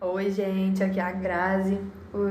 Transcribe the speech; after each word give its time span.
Oi, 0.00 0.30
gente, 0.30 0.82
aqui 0.84 1.00
é 1.00 1.02
a 1.02 1.12
Grazi. 1.12 1.80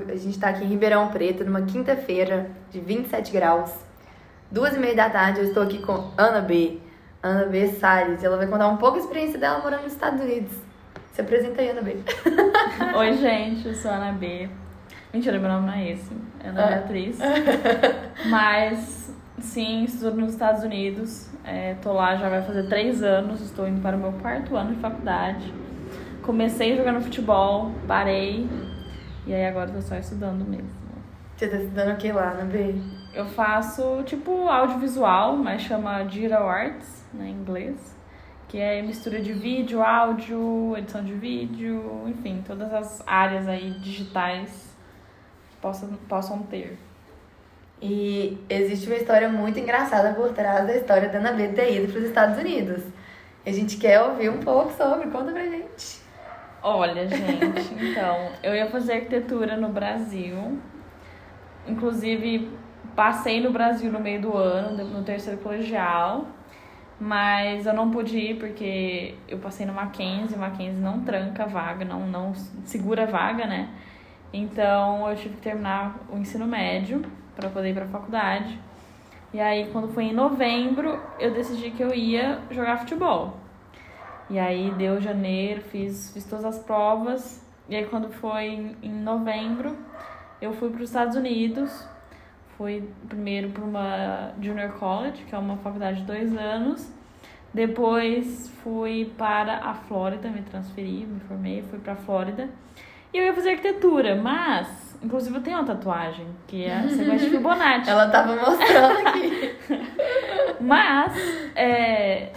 A 0.07 0.15
gente 0.15 0.39
tá 0.39 0.49
aqui 0.49 0.63
em 0.63 0.67
Ribeirão 0.67 1.07
Preto, 1.09 1.43
numa 1.43 1.61
quinta-feira 1.63 2.49
de 2.71 2.79
27 2.79 3.31
graus. 3.31 3.71
Duas 4.51 4.75
e 4.75 4.79
meia 4.79 4.95
da 4.95 5.09
tarde, 5.09 5.39
eu 5.39 5.45
estou 5.45 5.63
aqui 5.63 5.79
com 5.79 6.11
Ana 6.17 6.41
B. 6.41 6.79
Ana 7.21 7.45
B. 7.45 7.67
Salles. 7.67 8.23
Ela 8.23 8.37
vai 8.37 8.47
contar 8.47 8.67
um 8.67 8.77
pouco 8.77 8.97
a 8.97 8.99
experiência 8.99 9.39
dela 9.39 9.59
morando 9.59 9.83
nos 9.83 9.93
Estados 9.93 10.21
Unidos. 10.21 10.51
Se 11.13 11.21
apresenta 11.21 11.61
aí, 11.61 11.69
Ana 11.69 11.81
B. 11.81 11.97
Oi, 12.97 13.13
gente, 13.13 13.67
eu 13.67 13.73
sou 13.73 13.89
a 13.91 13.95
Ana 13.95 14.11
B. 14.11 14.49
Mentira, 15.13 15.39
meu 15.39 15.49
nome 15.49 15.65
não 15.67 15.73
é 15.73 15.91
esse, 15.91 16.11
é 16.43 16.49
Ana 16.49 16.63
Ah. 16.63 16.67
Beatriz. 16.67 17.17
Mas, 18.29 19.11
sim, 19.39 19.85
estudo 19.85 20.17
nos 20.17 20.33
Estados 20.33 20.63
Unidos. 20.63 21.29
É, 21.43 21.75
tô 21.81 21.93
lá 21.93 22.15
já 22.15 22.29
vai 22.29 22.41
fazer 22.43 22.67
três 22.67 23.01
anos, 23.01 23.41
estou 23.41 23.67
indo 23.67 23.81
para 23.81 23.95
o 23.95 23.99
meu 23.99 24.11
quarto 24.13 24.55
ano 24.55 24.75
de 24.75 24.81
faculdade. 24.81 25.53
Comecei 26.25 26.75
jogando 26.75 27.01
futebol, 27.01 27.71
parei, 27.87 28.49
e 29.27 29.33
aí 29.33 29.45
agora 29.45 29.71
tô 29.71 29.79
só 29.79 29.95
estudando 29.95 30.43
mesmo. 30.43 30.71
Você 31.37 31.47
tá 31.47 31.57
estudando 31.57 31.93
o 31.93 31.97
que 31.97 32.11
lá, 32.11 32.31
Ana 32.31 32.45
B? 32.45 32.73
Eu 33.13 33.27
faço 33.27 34.01
tipo 34.05 34.49
audiovisual, 34.49 35.37
mas 35.37 35.61
chama 35.61 36.03
Digital 36.03 36.49
Arts, 36.49 37.05
né, 37.13 37.27
em 37.27 37.33
inglês. 37.33 37.95
Que 38.47 38.57
é 38.57 38.81
mistura 38.81 39.21
de 39.21 39.33
vídeo, 39.33 39.83
áudio, 39.83 40.75
edição 40.75 41.03
de 41.03 41.13
vídeo, 41.13 42.03
enfim, 42.07 42.43
todas 42.43 42.73
as 42.73 43.03
áreas 43.05 43.47
aí 43.47 43.69
digitais 43.79 44.75
que 45.51 45.57
possam, 45.57 45.89
possam 46.09 46.39
ter. 46.39 46.75
E 47.79 48.43
existe 48.49 48.87
uma 48.87 48.95
história 48.95 49.29
muito 49.29 49.59
engraçada 49.59 50.15
por 50.15 50.33
trás 50.33 50.65
da 50.65 50.75
história 50.75 51.07
da 51.07 51.19
Ana 51.19 51.33
B 51.33 51.49
ter 51.49 51.71
ido 51.75 51.91
para 51.91 52.01
os 52.01 52.07
Estados 52.07 52.39
Unidos. 52.39 52.81
A 53.45 53.51
gente 53.51 53.77
quer 53.77 54.01
ouvir 54.01 54.31
um 54.31 54.39
pouco 54.39 54.73
sobre. 54.73 55.07
Conta 55.11 55.31
pra 55.31 55.43
gente. 55.43 56.04
Olha, 56.67 57.07
gente, 57.07 57.75
então, 57.79 58.31
eu 58.41 58.55
ia 58.55 58.65
fazer 58.65 58.93
arquitetura 58.93 59.55
no 59.55 59.69
Brasil. 59.69 60.59
Inclusive, 61.67 62.49
passei 62.95 63.39
no 63.39 63.51
Brasil 63.51 63.91
no 63.91 63.99
meio 63.99 64.19
do 64.19 64.35
ano, 64.35 64.83
no 64.83 65.03
terceiro 65.03 65.39
colegial. 65.41 66.25
Mas 66.99 67.67
eu 67.67 67.73
não 67.75 67.91
pude 67.91 68.17
ir 68.17 68.39
porque 68.39 69.13
eu 69.27 69.37
passei 69.37 69.63
no 69.67 69.73
Mackenzie, 69.73 70.35
o 70.35 70.39
Mackenzie 70.39 70.81
não 70.81 71.01
tranca 71.01 71.43
a 71.43 71.45
vaga, 71.45 71.85
não, 71.85 72.07
não 72.07 72.33
segura 72.63 73.03
a 73.03 73.05
vaga, 73.05 73.45
né? 73.45 73.69
Então 74.33 75.07
eu 75.07 75.15
tive 75.15 75.35
que 75.35 75.41
terminar 75.41 75.99
o 76.11 76.17
ensino 76.17 76.47
médio 76.47 77.05
para 77.35 77.47
poder 77.47 77.69
ir 77.69 77.73
para 77.75 77.85
a 77.85 77.89
faculdade. 77.89 78.59
E 79.31 79.39
aí, 79.39 79.69
quando 79.71 79.93
foi 79.93 80.05
em 80.05 80.13
novembro, 80.13 80.99
eu 81.19 81.31
decidi 81.31 81.69
que 81.69 81.83
eu 81.83 81.93
ia 81.93 82.39
jogar 82.49 82.77
futebol. 82.77 83.44
E 84.29 84.39
aí 84.39 84.71
deu 84.77 84.99
janeiro, 84.99 85.61
fiz, 85.61 86.11
fiz 86.13 86.25
todas 86.25 86.45
as 86.45 86.59
provas. 86.59 87.43
E 87.69 87.75
aí 87.75 87.85
quando 87.85 88.09
foi 88.09 88.75
em 88.81 88.91
novembro, 88.91 89.75
eu 90.41 90.53
fui 90.53 90.69
para 90.69 90.81
os 90.81 90.89
Estados 90.89 91.15
Unidos. 91.15 91.87
Fui 92.57 92.87
primeiro 93.09 93.49
para 93.49 93.63
uma 93.63 94.31
junior 94.41 94.71
college, 94.73 95.23
que 95.23 95.35
é 95.35 95.37
uma 95.37 95.57
faculdade 95.57 95.99
de 95.99 96.05
dois 96.05 96.35
anos. 96.37 96.89
Depois 97.53 98.49
fui 98.63 99.11
para 99.17 99.57
a 99.57 99.73
Flórida, 99.73 100.29
me 100.29 100.41
transferi, 100.41 101.05
me 101.05 101.19
formei, 101.21 101.63
fui 101.69 101.79
para 101.79 101.93
a 101.93 101.95
Flórida. 101.95 102.49
E 103.13 103.17
eu 103.17 103.23
ia 103.23 103.33
fazer 103.33 103.51
arquitetura, 103.51 104.15
mas, 104.15 104.97
inclusive 105.01 105.37
eu 105.37 105.41
tenho 105.41 105.57
uma 105.57 105.65
tatuagem, 105.65 106.27
que 106.47 106.65
é 106.65 106.79
a 106.79 106.81
de 106.81 107.29
Fibonacci. 107.29 107.87
Ela 107.89 108.09
tava 108.09 108.35
mostrando 108.35 109.07
aqui. 109.07 109.55
Mas, 110.59 111.13
é, 111.55 112.31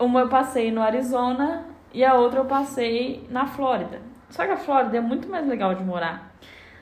uma 0.00 0.20
eu 0.20 0.28
passei 0.28 0.72
no 0.72 0.82
Arizona 0.82 1.64
e 1.92 2.04
a 2.04 2.14
outra 2.14 2.40
eu 2.40 2.44
passei 2.46 3.26
na 3.30 3.46
Flórida. 3.46 4.00
Só 4.30 4.44
que 4.44 4.52
a 4.52 4.56
Flórida 4.56 4.96
é 4.96 5.00
muito 5.00 5.28
mais 5.28 5.46
legal 5.46 5.74
de 5.74 5.84
morar. 5.84 6.32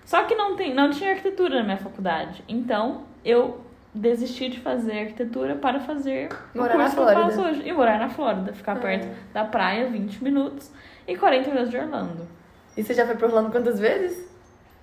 Só 0.04 0.22
que 0.24 0.34
não, 0.34 0.56
tem, 0.56 0.72
não 0.74 0.90
tinha 0.90 1.10
arquitetura 1.10 1.56
na 1.56 1.64
minha 1.64 1.76
faculdade. 1.76 2.42
Então, 2.48 3.02
eu 3.24 3.60
desisti 3.94 4.48
de 4.48 4.60
fazer 4.60 5.00
arquitetura 5.00 5.54
para 5.56 5.80
fazer 5.80 6.28
Morar 6.54 6.74
o 6.76 6.78
na 6.78 6.84
curso 6.84 6.96
que 6.96 7.02
eu 7.02 7.22
faço 7.22 7.42
hoje. 7.42 7.68
E 7.68 7.72
morar 7.72 7.98
na 7.98 8.08
Flórida, 8.08 8.52
ficar 8.52 8.72
Ah. 8.72 8.80
perto 8.80 9.08
da 9.32 9.44
praia, 9.44 9.86
20 9.90 10.22
minutos, 10.22 10.70
e 11.06 11.16
40 11.16 11.50
minutos 11.50 11.70
de 11.70 11.78
Orlando. 11.78 12.28
E 12.76 12.82
você 12.84 12.94
já 12.94 13.04
foi 13.06 13.16
pro 13.16 13.26
Orlando 13.26 13.50
quantas 13.50 13.80
vezes? 13.80 14.27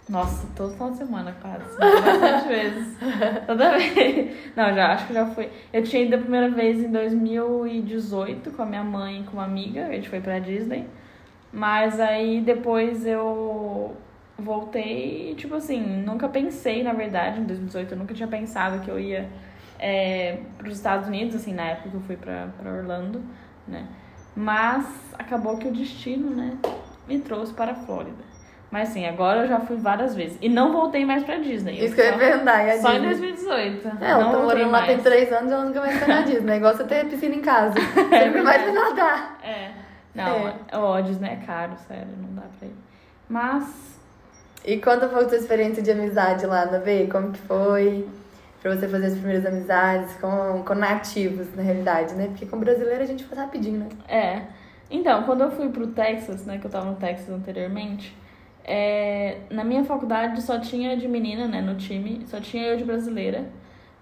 Nossa, 0.08 0.48
todo 0.56 0.74
final 0.74 0.92
de 0.92 0.98
semana, 0.98 1.36
quase. 1.42 1.78
Bastante 1.78 2.48
vezes. 2.48 2.98
Toda 3.48 3.78
vez. 3.78 4.56
Não, 4.56 4.74
já 4.74 4.94
acho 4.94 5.08
que 5.08 5.14
já 5.14 5.26
fui. 5.26 5.50
Eu 5.74 5.84
tinha 5.84 6.04
ido 6.04 6.16
a 6.16 6.20
primeira 6.20 6.50
vez 6.50 6.80
em 6.80 6.92
2018 6.92 8.52
com 8.52 8.62
a 8.62 8.66
minha 8.66 8.84
mãe 8.84 9.22
e 9.22 9.24
com 9.24 9.34
uma 9.34 9.46
amiga. 9.46 9.88
A 9.88 9.92
gente 9.92 10.08
foi 10.08 10.22
pra 10.22 10.38
Disney. 10.38 10.88
Mas 11.52 12.00
aí 12.00 12.42
depois 12.42 13.06
eu 13.06 13.96
voltei 14.38 15.32
e, 15.32 15.36
tipo 15.36 15.56
assim, 15.56 15.80
nunca 15.80 16.28
pensei, 16.28 16.84
na 16.84 16.94
verdade, 16.94 17.40
em 17.40 17.46
2018, 17.46 17.94
eu 17.94 17.98
nunca 17.98 18.14
tinha 18.14 18.28
pensado 18.28 18.84
que 18.84 18.92
eu 18.92 19.00
ia 19.00 19.30
é, 19.80 20.40
pros 20.58 20.76
Estados 20.76 21.08
Unidos, 21.08 21.36
assim, 21.36 21.54
na 21.54 21.64
época 21.64 21.90
que 21.90 21.96
eu 21.96 22.02
fui 22.02 22.18
pra, 22.18 22.50
pra 22.58 22.74
Orlando, 22.74 23.24
né? 23.68 23.88
Mas 24.36 24.86
acabou 25.18 25.58
que 25.58 25.68
o 25.68 25.72
destino, 25.72 26.30
né, 26.30 26.58
me 27.08 27.20
trouxe 27.20 27.54
para 27.54 27.72
a 27.72 27.76
Flórida. 27.76 28.35
Mas 28.76 28.90
assim, 28.90 29.06
agora 29.06 29.44
eu 29.44 29.48
já 29.48 29.58
fui 29.62 29.78
várias 29.78 30.14
vezes. 30.14 30.38
E 30.42 30.50
não 30.50 30.74
voltei 30.74 31.06
mais 31.06 31.24
pra 31.24 31.38
Disney. 31.38 31.80
Eu 31.80 31.86
Isso 31.86 31.96
que 31.96 32.02
eu 32.02 32.08
ia 32.08 32.18
perguntar. 32.18 32.62
E 32.62 32.72
a 32.72 32.82
Só 32.82 32.90
em 32.92 33.08
Disney? 33.08 33.32
2018. 33.32 33.88
É, 33.88 33.92
tá 33.92 34.18
voltei 34.18 34.42
morando 34.42 34.72
lá 34.72 34.80
tem 34.82 34.98
mais. 34.98 35.04
três 35.04 35.32
anos 35.32 35.50
e 35.50 35.54
ela 35.54 35.64
nunca 35.64 35.80
vai 35.80 35.94
ficar 35.94 36.08
na 36.10 36.22
Disney. 36.24 36.52
É 36.52 36.58
igual 36.58 36.76
você 36.76 36.84
ter 36.84 37.06
piscina 37.06 37.36
em 37.36 37.42
casa. 37.42 37.74
Sempre 37.80 38.42
mais 38.42 38.62
vai 38.62 38.74
nadar. 38.74 39.40
É. 39.42 39.72
Não, 40.14 40.54
ó, 40.74 41.00
Disney 41.00 41.30
é 41.30 41.46
caro, 41.46 41.72
sério, 41.88 42.10
não 42.22 42.36
dá 42.36 42.42
pra 42.60 42.68
ir. 42.68 42.76
Mas, 43.30 43.98
E 44.66 44.76
um 44.76 44.80
pouco 44.82 45.00
da 45.00 45.30
sua 45.30 45.38
experiência 45.38 45.82
de 45.82 45.92
amizade 45.92 46.46
lá 46.46 46.66
na 46.66 46.80
B. 46.80 47.08
Como 47.10 47.32
que 47.32 47.40
foi 47.44 48.06
pra 48.62 48.76
você 48.76 48.90
fazer 48.90 49.06
as 49.06 49.14
primeiras 49.14 49.46
amizades 49.46 50.18
com, 50.18 50.64
com 50.66 50.76
nativos, 50.76 51.48
na 51.56 51.64
realidade, 51.64 52.14
né? 52.14 52.28
Porque 52.28 52.46
com 52.46 52.60
brasileiro 52.60 53.04
a 53.04 53.08
gente 53.08 53.24
faz 53.24 53.40
rapidinho, 53.40 53.80
né? 53.80 53.88
é. 54.10 54.42
Então, 54.92 55.24
quando 55.24 55.42
eu 55.42 55.52
fui 55.52 55.70
pro 55.70 55.88
Texas, 55.88 56.46
né, 56.46 56.58
que 56.60 56.68
eu 56.68 56.70
tava 56.70 56.86
no 56.86 56.96
Texas 56.96 57.30
anteriormente, 57.30 58.16
é, 58.68 59.42
na 59.52 59.64
minha 59.64 59.84
faculdade 59.84 60.42
só 60.42 60.60
tinha 60.60 60.98
de 60.98 61.08
menina, 61.08 61.48
né, 61.48 61.62
no 61.62 61.76
time, 61.76 62.24
só 62.26 62.40
tinha 62.40 62.64
eu 62.64 62.78
de 62.78 62.84
brasileira. 62.84 63.48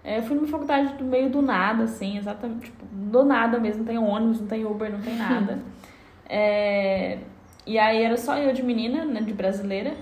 É, 0.02 0.18
eu 0.18 0.22
fui 0.22 0.34
numa 0.34 0.48
faculdade 0.48 0.94
do 0.94 1.04
meio 1.04 1.28
do 1.28 1.42
nada, 1.42 1.84
assim, 1.84 2.16
exatamente, 2.16 2.66
tipo, 2.66 2.84
do 2.86 3.24
nada 3.24 3.58
mesmo, 3.58 3.80
não 3.80 3.86
tem 3.86 3.98
ônibus, 3.98 4.40
não 4.40 4.46
tem 4.46 4.64
Uber, 4.64 4.90
não 4.90 5.00
tem 5.00 5.16
nada. 5.16 5.58
É, 6.26 7.18
e 7.66 7.78
aí 7.78 8.02
era 8.02 8.16
só 8.16 8.38
eu 8.38 8.50
de 8.54 8.62
menina, 8.62 9.04
né, 9.04 9.20
de 9.20 9.34
brasileira, 9.34 9.94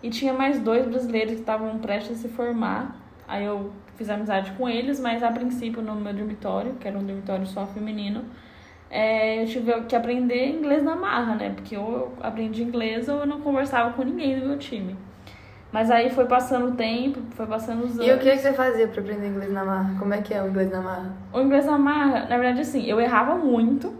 e 0.00 0.08
tinha 0.08 0.32
mais 0.32 0.60
dois 0.60 0.86
brasileiros 0.86 1.32
que 1.34 1.40
estavam 1.40 1.76
prestes 1.78 2.12
a 2.12 2.22
se 2.22 2.28
formar. 2.28 2.96
Aí 3.26 3.44
eu 3.44 3.72
fiz 3.96 4.08
amizade 4.08 4.52
com 4.52 4.68
eles, 4.68 5.00
mas 5.00 5.20
a 5.24 5.32
princípio 5.32 5.82
no 5.82 5.96
meu 5.96 6.14
dormitório, 6.14 6.74
que 6.74 6.86
era 6.86 6.96
um 6.96 7.04
dormitório 7.04 7.44
só 7.44 7.66
feminino, 7.66 8.24
é, 8.90 9.42
eu 9.42 9.46
tive 9.46 9.72
que 9.82 9.96
aprender 9.96 10.48
inglês 10.48 10.82
na 10.82 10.94
marra, 10.94 11.34
né? 11.34 11.52
Porque 11.54 11.76
ou 11.76 11.92
eu 11.92 12.12
aprendi 12.22 12.62
inglês 12.62 13.08
ou 13.08 13.20
eu 13.20 13.26
não 13.26 13.40
conversava 13.40 13.92
com 13.92 14.02
ninguém 14.02 14.38
do 14.38 14.46
meu 14.46 14.58
time. 14.58 14.96
Mas 15.72 15.90
aí 15.90 16.08
foi 16.10 16.26
passando 16.26 16.68
o 16.68 16.72
tempo, 16.76 17.20
foi 17.30 17.46
passando 17.46 17.84
os 17.84 17.98
anos. 17.98 18.06
E 18.06 18.12
o 18.12 18.18
que, 18.18 18.30
que 18.30 18.38
você 18.38 18.52
fazia 18.52 18.86
pra 18.86 19.00
aprender 19.00 19.26
inglês 19.26 19.52
na 19.52 19.64
marra? 19.64 19.96
Como 19.98 20.14
é 20.14 20.22
que 20.22 20.32
é 20.32 20.40
o 20.40 20.48
inglês 20.48 20.70
na 20.70 20.80
marra? 20.80 21.12
O 21.32 21.40
inglês 21.40 21.66
na 21.66 21.76
marra, 21.76 22.26
na 22.28 22.36
verdade, 22.36 22.60
assim, 22.60 22.84
eu 22.84 23.00
errava 23.00 23.34
muito, 23.34 23.92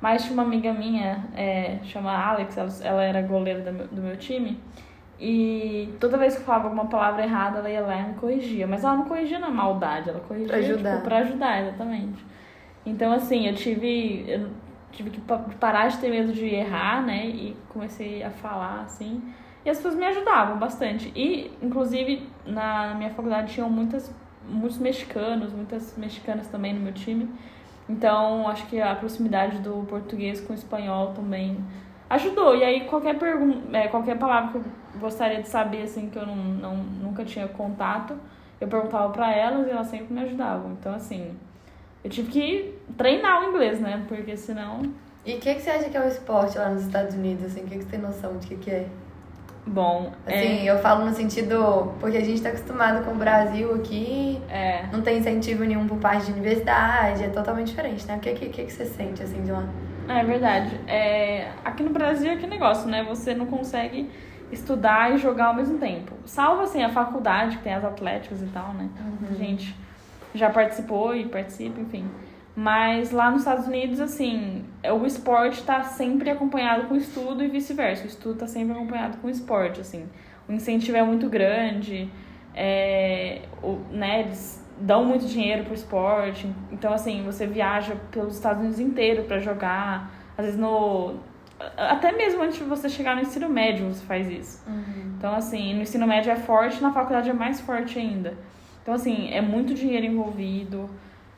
mas 0.00 0.22
tinha 0.22 0.34
uma 0.34 0.44
amiga 0.44 0.72
minha, 0.72 1.24
é, 1.34 1.78
chama 1.82 2.12
Alex, 2.12 2.56
ela, 2.56 2.70
ela 2.82 3.02
era 3.02 3.20
goleira 3.22 3.60
do 3.62 3.72
meu, 3.72 3.86
do 3.88 4.00
meu 4.00 4.16
time, 4.16 4.60
e 5.20 5.92
toda 5.98 6.16
vez 6.16 6.34
que 6.34 6.42
eu 6.42 6.44
falava 6.44 6.64
alguma 6.64 6.86
palavra 6.86 7.24
errada, 7.24 7.58
ela 7.58 7.68
ia 7.68 7.80
lá 7.80 7.96
e 7.96 8.08
me 8.08 8.14
corrigia. 8.14 8.66
Mas 8.66 8.84
ela 8.84 8.94
não 8.94 9.04
corrigia 9.04 9.40
na 9.40 9.50
maldade, 9.50 10.10
ela 10.10 10.20
corrigia 10.20 10.48
Pra 10.48 10.58
ajudar. 10.58 10.90
Tipo, 10.92 11.04
pra 11.04 11.18
ajudar, 11.18 11.62
exatamente. 11.62 12.24
Então, 12.90 13.12
assim, 13.12 13.46
eu 13.46 13.54
tive, 13.54 14.24
eu 14.28 14.48
tive 14.92 15.10
que 15.10 15.20
pa- 15.20 15.44
parar 15.60 15.88
de 15.88 15.98
ter 15.98 16.10
medo 16.10 16.32
de 16.32 16.46
errar, 16.46 17.02
né, 17.04 17.26
e 17.26 17.56
comecei 17.68 18.22
a 18.22 18.30
falar, 18.30 18.82
assim, 18.82 19.22
e 19.64 19.70
as 19.70 19.76
pessoas 19.78 19.94
me 19.96 20.06
ajudavam 20.06 20.58
bastante. 20.58 21.12
E, 21.14 21.50
inclusive, 21.62 22.26
na 22.46 22.94
minha 22.94 23.10
faculdade 23.10 23.52
tinham 23.52 23.68
muitas, 23.68 24.12
muitos 24.48 24.78
mexicanos, 24.78 25.52
muitas 25.52 25.96
mexicanas 25.98 26.46
também 26.48 26.72
no 26.72 26.80
meu 26.80 26.92
time. 26.92 27.28
Então, 27.88 28.48
acho 28.48 28.66
que 28.66 28.80
a 28.80 28.94
proximidade 28.94 29.58
do 29.58 29.84
português 29.88 30.40
com 30.40 30.52
o 30.52 30.56
espanhol 30.56 31.12
também 31.14 31.58
ajudou. 32.08 32.56
E 32.56 32.64
aí, 32.64 32.84
qualquer 32.86 33.18
pergunta, 33.18 33.76
é, 33.76 33.88
qualquer 33.88 34.18
palavra 34.18 34.52
que 34.52 34.58
eu 34.58 34.64
gostaria 35.00 35.42
de 35.42 35.48
saber, 35.48 35.82
assim, 35.82 36.08
que 36.08 36.18
eu 36.18 36.26
não, 36.26 36.36
não, 36.36 36.76
nunca 36.76 37.24
tinha 37.24 37.48
contato, 37.48 38.14
eu 38.60 38.68
perguntava 38.68 39.10
pra 39.12 39.30
elas 39.34 39.66
e 39.66 39.70
elas 39.70 39.86
sempre 39.88 40.12
me 40.14 40.20
ajudavam. 40.22 40.72
Então, 40.72 40.94
assim, 40.94 41.34
eu 42.04 42.10
tive 42.10 42.30
que 42.30 42.77
treinar 42.96 43.42
o 43.42 43.50
inglês, 43.50 43.80
né? 43.80 44.04
Porque 44.08 44.36
senão. 44.36 44.82
E 45.24 45.34
o 45.34 45.40
que, 45.40 45.54
que 45.54 45.60
você 45.60 45.70
acha 45.70 45.88
que 45.88 45.96
é 45.96 46.00
o 46.00 46.08
esporte 46.08 46.56
lá 46.56 46.70
nos 46.70 46.84
Estados 46.84 47.14
Unidos, 47.14 47.44
assim? 47.44 47.60
O 47.60 47.64
que, 47.64 47.78
que 47.78 47.84
você 47.84 47.90
tem 47.90 48.00
noção 48.00 48.36
de 48.38 48.46
que, 48.46 48.56
que 48.56 48.70
é? 48.70 48.86
Bom, 49.66 50.12
Assim, 50.26 50.66
eu 50.66 50.78
falo 50.78 51.04
no 51.04 51.12
sentido... 51.12 51.92
Porque 52.00 52.16
a 52.16 52.24
gente 52.24 52.40
tá 52.40 52.48
acostumado 52.48 53.04
com 53.04 53.10
o 53.10 53.16
Brasil 53.16 53.74
aqui... 53.74 54.40
é, 54.48 54.78
é. 54.78 54.88
Não 54.90 55.02
tem 55.02 55.18
incentivo 55.18 55.62
nenhum 55.64 55.86
por 55.86 55.98
parte 55.98 56.24
de 56.24 56.32
universidade, 56.32 57.24
é 57.24 57.28
totalmente 57.28 57.68
diferente, 57.68 58.06
né? 58.06 58.16
O 58.16 58.20
que, 58.20 58.32
que, 58.32 58.48
que, 58.48 58.64
que 58.64 58.72
você 58.72 58.86
sente, 58.86 59.22
assim, 59.22 59.42
de 59.42 59.52
lá? 59.52 59.68
É 60.08 60.24
verdade. 60.24 60.80
É, 60.86 61.48
aqui 61.62 61.82
no 61.82 61.90
Brasil 61.90 62.30
é 62.30 62.36
que 62.36 62.46
negócio, 62.46 62.88
né? 62.88 63.04
Você 63.04 63.34
não 63.34 63.44
consegue 63.44 64.10
estudar 64.50 65.14
e 65.14 65.18
jogar 65.18 65.46
ao 65.46 65.54
mesmo 65.54 65.78
tempo. 65.78 66.14
Salvo 66.24 66.62
assim 66.62 66.82
a 66.82 66.88
faculdade, 66.88 67.58
que 67.58 67.62
tem 67.62 67.74
as 67.74 67.84
atléticas 67.84 68.40
e 68.40 68.46
tal, 68.46 68.72
né? 68.72 68.88
Uhum. 68.98 69.28
A 69.30 69.34
gente 69.34 69.76
já 70.34 70.48
participou 70.48 71.14
e 71.14 71.26
participa, 71.26 71.78
enfim. 71.80 72.06
Mas 72.60 73.12
lá 73.12 73.30
nos 73.30 73.42
Estados 73.42 73.68
Unidos, 73.68 74.00
assim, 74.00 74.64
o 74.84 75.06
esporte 75.06 75.60
está 75.60 75.84
sempre 75.84 76.28
acompanhado 76.28 76.88
com 76.88 76.94
o 76.94 76.96
estudo 76.96 77.44
e 77.44 77.46
vice-versa. 77.46 78.02
O 78.02 78.08
estudo 78.08 78.34
está 78.34 78.48
sempre 78.48 78.72
acompanhado 78.72 79.18
com 79.18 79.28
o 79.28 79.30
esporte, 79.30 79.80
assim. 79.80 80.08
O 80.48 80.52
incentivo 80.52 80.96
é 80.96 81.02
muito 81.04 81.28
grande, 81.28 82.10
é, 82.52 83.42
o, 83.62 83.78
né, 83.92 84.22
eles 84.22 84.60
dão 84.80 85.04
muito 85.04 85.24
dinheiro 85.24 85.66
pro 85.66 85.72
esporte. 85.72 86.52
Então, 86.72 86.92
assim, 86.92 87.22
você 87.22 87.46
viaja 87.46 87.94
pelos 88.10 88.34
Estados 88.34 88.60
Unidos 88.60 88.80
inteiro 88.80 89.22
para 89.22 89.38
jogar. 89.38 90.10
Às 90.36 90.46
vezes 90.46 90.60
no... 90.60 91.14
Até 91.76 92.10
mesmo 92.10 92.42
antes 92.42 92.58
de 92.58 92.64
você 92.64 92.88
chegar 92.88 93.14
no 93.14 93.22
ensino 93.22 93.48
médio, 93.48 93.86
você 93.86 94.04
faz 94.04 94.28
isso. 94.28 94.68
Uhum. 94.68 95.14
Então, 95.16 95.32
assim, 95.32 95.74
no 95.74 95.82
ensino 95.82 96.08
médio 96.08 96.32
é 96.32 96.36
forte, 96.36 96.82
na 96.82 96.92
faculdade 96.92 97.30
é 97.30 97.32
mais 97.32 97.60
forte 97.60 98.00
ainda. 98.00 98.34
Então, 98.82 98.94
assim, 98.94 99.30
é 99.30 99.40
muito 99.40 99.74
dinheiro 99.74 100.06
envolvido. 100.06 100.90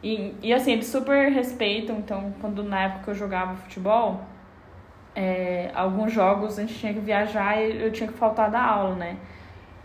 E, 0.03 0.35
e 0.43 0.53
assim, 0.53 0.73
eles 0.73 0.87
super 0.87 1.31
respeitam. 1.31 1.99
Então, 1.99 2.33
quando 2.41 2.63
na 2.63 2.85
época 2.85 3.05
que 3.05 3.11
eu 3.11 3.15
jogava 3.15 3.55
futebol, 3.57 4.21
é, 5.15 5.71
alguns 5.75 6.13
jogos 6.13 6.59
a 6.59 6.63
gente 6.63 6.75
tinha 6.75 6.95
que 6.95 7.01
viajar 7.01 7.61
e 7.61 7.83
eu 7.83 7.93
tinha 7.93 8.09
que 8.09 8.15
faltar 8.15 8.51
da 8.51 8.63
aula, 8.63 8.95
né? 8.95 9.17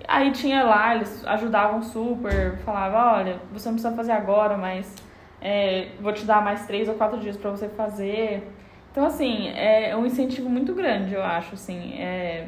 Aí 0.08 0.32
tinha 0.32 0.64
lá, 0.64 0.96
eles 0.96 1.26
ajudavam 1.26 1.82
super, 1.82 2.58
falavam, 2.60 3.20
olha, 3.20 3.40
você 3.52 3.68
não 3.70 3.76
precisa 3.76 3.96
fazer 3.96 4.12
agora, 4.12 4.58
mas 4.58 4.94
é, 5.42 5.90
vou 6.00 6.14
te 6.14 6.26
dar 6.26 6.44
mais 6.44 6.66
três 6.68 6.88
ou 6.88 6.96
quatro 6.96 7.20
dias 7.20 7.38
para 7.38 7.50
você 7.52 7.68
fazer. 7.70 8.48
Então, 8.92 9.06
assim, 9.06 9.50
é 9.50 9.96
um 9.96 10.06
incentivo 10.06 10.50
muito 10.50 10.74
grande, 10.74 11.14
eu 11.14 11.24
acho, 11.24 11.56
assim. 11.56 11.96
É, 12.00 12.48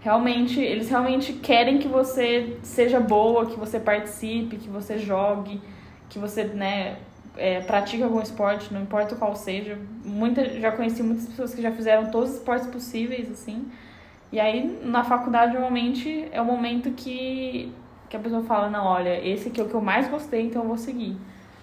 realmente, 0.00 0.60
eles 0.60 0.90
realmente 0.90 1.32
querem 1.34 1.78
que 1.78 1.88
você 1.88 2.58
seja 2.62 3.00
boa, 3.00 3.46
que 3.46 3.58
você 3.58 3.80
participe, 3.80 4.56
que 4.56 4.68
você 4.68 4.98
jogue, 4.98 5.60
que 6.08 6.18
você, 6.18 6.44
né, 6.44 6.96
é, 7.36 7.60
pratique 7.60 8.02
algum 8.02 8.20
esporte, 8.20 8.72
não 8.72 8.82
importa 8.82 9.14
qual 9.16 9.34
seja. 9.36 9.78
Muita, 10.04 10.44
já 10.60 10.72
conheci 10.72 11.02
muitas 11.02 11.26
pessoas 11.26 11.54
que 11.54 11.62
já 11.62 11.70
fizeram 11.70 12.10
todos 12.10 12.30
os 12.30 12.36
esportes 12.36 12.66
possíveis, 12.66 13.30
assim. 13.30 13.70
E 14.32 14.38
aí, 14.38 14.80
na 14.84 15.04
faculdade, 15.04 15.52
normalmente, 15.52 16.28
é 16.32 16.40
o 16.40 16.44
momento 16.44 16.90
que, 16.90 17.72
que 18.10 18.16
a 18.16 18.20
pessoa 18.20 18.42
fala, 18.42 18.68
não, 18.68 18.84
olha, 18.84 19.24
esse 19.26 19.48
aqui 19.48 19.60
é 19.60 19.64
o 19.64 19.68
que 19.68 19.74
eu 19.74 19.80
mais 19.80 20.08
gostei, 20.08 20.42
então 20.46 20.62
eu 20.62 20.68
vou 20.68 20.76
seguir. 20.78 21.16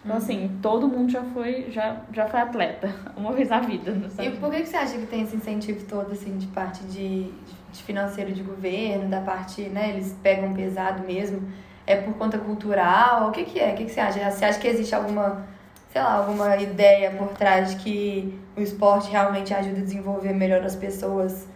Então, 0.04 0.18
assim, 0.18 0.60
todo 0.62 0.88
mundo 0.88 1.12
já 1.12 1.24
foi, 1.24 1.68
já, 1.72 2.02
já 2.14 2.28
foi 2.28 2.40
atleta, 2.40 2.94
uma 3.18 3.34
vez 3.34 3.50
na 3.50 3.60
vida. 3.60 3.92
Não 3.92 4.08
E 4.08 4.12
sabe? 4.12 4.32
por 4.38 4.52
que 4.52 4.62
que 4.62 4.68
você 4.68 4.78
acha 4.78 4.98
que 4.98 5.06
tem 5.08 5.24
esse 5.24 5.36
incentivo 5.36 5.84
todo, 5.86 6.12
assim, 6.12 6.38
de 6.38 6.48
parte 6.48 6.84
de, 6.86 7.32
de 7.72 7.84
financeiro 7.84 8.32
de 8.32 8.42
governo, 8.44 9.10
da 9.10 9.22
parte, 9.22 9.62
né, 9.64 9.90
eles 9.90 10.16
pegam 10.24 10.54
pesado 10.54 11.04
mesmo? 11.06 11.42
É 11.88 11.96
por 11.96 12.14
conta 12.16 12.38
cultural? 12.38 13.30
O 13.30 13.32
que 13.32 13.44
que 13.44 13.60
é? 13.60 13.74
O 13.74 13.76
que 13.76 13.86
que 13.86 13.92
você 13.92 14.00
acha? 14.00 14.32
Você 14.32 14.46
acha 14.46 14.60
que 14.60 14.68
existe 14.68 14.96
alguma, 14.96 15.46
sei 15.92 16.02
lá, 16.02 16.14
alguma 16.14 16.56
ideia 16.58 17.12
por 17.12 17.30
trás 17.30 17.72
de 17.72 17.76
que 17.78 18.40
o 18.58 18.62
esporte 18.62 19.10
realmente 19.12 19.54
ajuda 19.54 19.80
a 19.80 19.84
desenvolver 19.84 20.34
melhor 20.34 20.64
as 20.64 20.76
pessoas, 20.76 21.48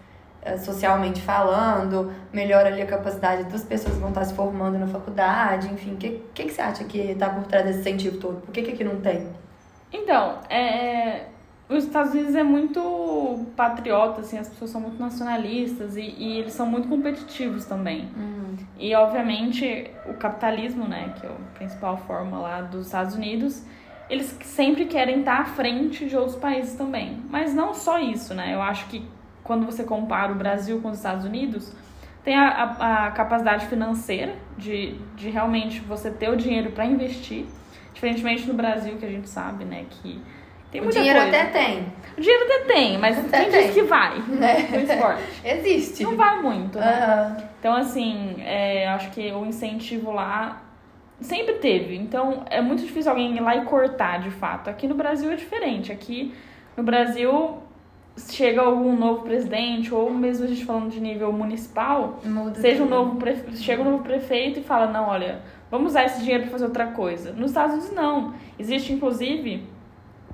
eh, 0.42 0.58
socialmente 0.58 1.22
falando, 1.22 2.12
melhora 2.32 2.68
ali 2.68 2.82
a 2.82 2.86
capacidade 2.86 3.44
das 3.46 3.64
pessoas 3.64 3.96
que 3.96 4.00
vão 4.00 4.10
estar 4.10 4.26
se 4.26 4.34
formando 4.34 4.78
na 4.78 4.88
faculdade, 4.88 5.68
enfim. 5.74 5.94
O 5.94 5.98
que, 5.98 6.22
que 6.34 6.44
que 6.44 6.54
você 6.54 6.62
acha 6.62 6.84
que 6.84 7.00
está 7.00 7.30
por 7.30 7.46
trás 7.46 7.66
desse 7.66 7.80
incentivo 7.80 8.18
todo? 8.18 8.42
Por 8.42 8.52
que 8.52 8.62
que 8.62 8.72
aqui 8.74 8.84
não 8.84 9.02
tem? 9.02 9.28
Então, 9.92 10.40
é, 10.50 11.26
os 11.70 11.84
Estados 11.84 12.14
Unidos 12.14 12.34
é 12.34 12.44
muito 12.44 13.46
patriota, 13.56 14.22
assim, 14.22 14.38
as 14.38 14.50
pessoas 14.50 14.72
são 14.72 14.82
muito 14.82 15.00
nacionalistas 15.00 15.96
e, 15.96 16.02
e 16.02 16.40
eles 16.40 16.54
são 16.54 16.66
muito 16.66 16.88
competitivos 16.88 17.66
também. 17.66 18.10
E, 18.78 18.94
obviamente, 18.96 19.90
o 20.08 20.14
capitalismo, 20.14 20.88
né, 20.88 21.14
que 21.20 21.26
é 21.26 21.30
a 21.30 21.56
principal 21.58 21.98
forma 21.98 22.40
lá 22.40 22.62
dos 22.62 22.88
Estados 22.88 23.16
Unidos, 23.16 23.64
eles 24.10 24.38
sempre 24.42 24.86
querem 24.86 25.20
estar 25.20 25.42
à 25.42 25.46
frente 25.46 26.06
de 26.06 26.16
outros 26.16 26.36
países 26.36 26.76
também. 26.76 27.22
Mas 27.30 27.54
não 27.54 27.74
só 27.74 28.00
isso, 28.00 28.34
né? 28.34 28.54
Eu 28.54 28.62
acho 28.62 28.88
que 28.88 29.08
quando 29.44 29.66
você 29.66 29.84
compara 29.84 30.32
o 30.32 30.36
Brasil 30.36 30.82
com 30.82 30.90
os 30.90 30.98
Estados 30.98 31.26
Unidos, 31.26 31.72
tem 32.24 32.36
a, 32.36 32.48
a, 32.48 33.08
a 33.08 33.12
capacidade 33.12 33.68
financeira 33.68 34.36
de, 34.58 34.96
de 35.16 35.30
realmente 35.30 35.80
você 35.80 36.12
ter 36.12 36.30
o 36.30 36.36
dinheiro 36.36 36.72
para 36.72 36.86
investir. 36.86 37.46
Diferentemente 37.94 38.48
no 38.48 38.54
Brasil, 38.54 38.98
que 38.98 39.06
a 39.06 39.10
gente 39.10 39.28
sabe, 39.28 39.66
né, 39.66 39.86
que 39.90 40.22
tem 40.72 40.82
o 40.82 40.84
muita 40.86 41.00
dinheiro 41.00 41.20
coisa. 41.22 41.38
até 41.38 41.46
tem, 41.52 41.86
O 42.18 42.22
dinheiro 42.22 42.44
até 42.46 42.60
tem, 42.74 42.98
mas 42.98 43.18
Até 43.18 43.42
quem 43.42 43.52
tem. 43.52 43.62
diz 43.68 43.74
que 43.74 43.82
vai 43.84 44.20
né? 44.20 44.68
no 44.72 44.80
esporte? 44.82 45.24
Existe. 45.44 46.04
Não 46.04 46.16
vai 46.16 46.42
muito, 46.42 46.78
né? 46.78 46.86
Aham. 47.04 47.38
Então, 47.60 47.74
assim, 47.76 48.36
é, 48.40 48.88
acho 48.90 49.10
que 49.12 49.32
o 49.32 49.46
incentivo 49.46 50.12
lá 50.12 50.62
sempre 51.20 51.56
teve. 51.56 51.96
Então, 51.96 52.44
é 52.50 52.62
muito 52.62 52.84
difícil 52.84 53.12
alguém 53.12 53.36
ir 53.36 53.42
lá 53.42 53.56
e 53.56 53.66
cortar, 53.66 54.20
de 54.22 54.32
fato. 54.32 54.70
Aqui 54.70 54.88
no 54.88 54.96
Brasil 54.96 55.32
é 55.32 55.36
diferente. 55.36 55.92
Aqui 55.92 56.34
no 56.78 56.84
Brasil, 56.84 57.58
chega 58.30 58.62
algum 58.62 58.96
novo 58.96 59.24
presidente, 59.24 59.94
ou 59.94 60.10
mesmo 60.12 60.46
a 60.46 60.48
gente 60.48 60.64
falando 60.66 60.90
de 60.90 61.00
nível 61.00 61.32
municipal, 61.34 62.20
Muda 62.24 62.60
seja 62.62 62.84
um 62.84 62.88
novo 62.88 63.16
prefe... 63.18 63.58
chega 63.58 63.82
um 63.82 63.86
novo 63.92 64.04
prefeito 64.04 64.60
e 64.60 64.64
fala, 64.64 64.88
não, 64.88 65.08
olha, 65.10 65.42
vamos 65.72 65.92
usar 65.92 66.06
esse 66.06 66.20
dinheiro 66.22 66.44
para 66.44 66.52
fazer 66.52 66.66
outra 66.66 66.88
coisa. 66.88 67.34
Nos 67.34 67.52
Estados 67.52 67.76
Unidos, 67.76 67.94
não. 67.96 68.34
Existe, 68.58 68.94
inclusive, 68.94 69.64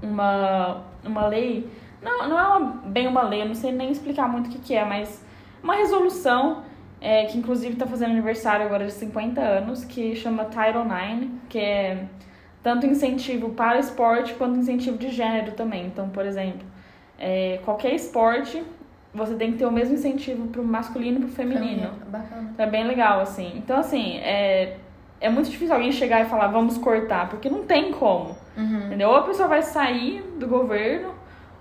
uma, 0.02 0.84
uma 1.04 1.28
lei, 1.28 1.70
não, 2.02 2.30
não 2.30 2.40
é 2.40 2.48
uma, 2.48 2.60
bem 2.86 3.08
uma 3.08 3.24
lei, 3.24 3.42
eu 3.42 3.48
não 3.48 3.56
sei 3.56 3.72
nem 3.72 3.92
explicar 3.92 4.28
muito 4.28 4.48
o 4.48 4.50
que, 4.50 4.60
que 4.60 4.76
é, 4.76 4.86
mas 4.86 5.26
uma 5.64 5.76
resolução 5.76 6.64
é, 7.02 7.26
que 7.26 7.38
inclusive 7.38 7.74
está 7.74 7.86
fazendo 7.86 8.12
aniversário 8.12 8.66
agora 8.66 8.86
de 8.86 8.94
50 8.94 9.42
anos, 9.42 9.84
que 9.86 10.16
chama 10.16 10.46
Title 10.46 10.86
IX, 10.86 11.32
que 11.50 11.60
é 11.60 12.06
tanto 12.64 12.88
incentivo 12.88 13.50
para 13.50 13.78
esporte 13.78 14.34
quanto 14.34 14.58
incentivo 14.58 14.98
de 14.98 15.10
gênero 15.10 15.52
também. 15.52 15.86
Então, 15.86 16.10
por 16.10 16.26
exemplo, 16.26 16.66
é, 17.20 17.60
qualquer 17.64 17.94
esporte, 17.94 18.64
você 19.14 19.36
tem 19.36 19.52
que 19.52 19.60
ter 19.60 19.66
o 19.66 19.72
mesmo 19.72 19.94
incentivo 19.94 20.48
para 20.48 20.62
o 20.62 20.66
masculino 20.66 21.18
e 21.18 21.22
para 21.22 21.30
o 21.30 21.32
feminino. 21.32 21.92
Bacana. 22.08 22.50
Então 22.54 22.66
é 22.66 22.70
bem 22.70 22.86
legal, 22.88 23.22
assim. 23.22 23.54
Então, 23.56 23.78
assim, 23.78 24.18
é, 24.18 24.78
é 25.22 25.30
muito 25.30 25.50
difícil 25.50 25.74
alguém 25.74 25.92
chegar 25.92 26.22
e 26.22 26.26
falar, 26.26 26.48
vamos 26.48 26.78
cortar, 26.78 27.30
porque 27.30 27.50
não 27.50 27.64
tem 27.64 27.92
como. 27.92 28.36
Uhum. 28.58 28.86
Entendeu? 28.88 29.10
Ou 29.10 29.16
a 29.18 29.24
pessoa 29.24 29.48
vai 29.48 29.62
sair 29.62 30.22
do 30.40 30.48
governo, 30.48 31.10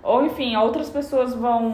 ou 0.03 0.25
enfim, 0.25 0.55
outras 0.55 0.89
pessoas 0.89 1.33
vão, 1.33 1.73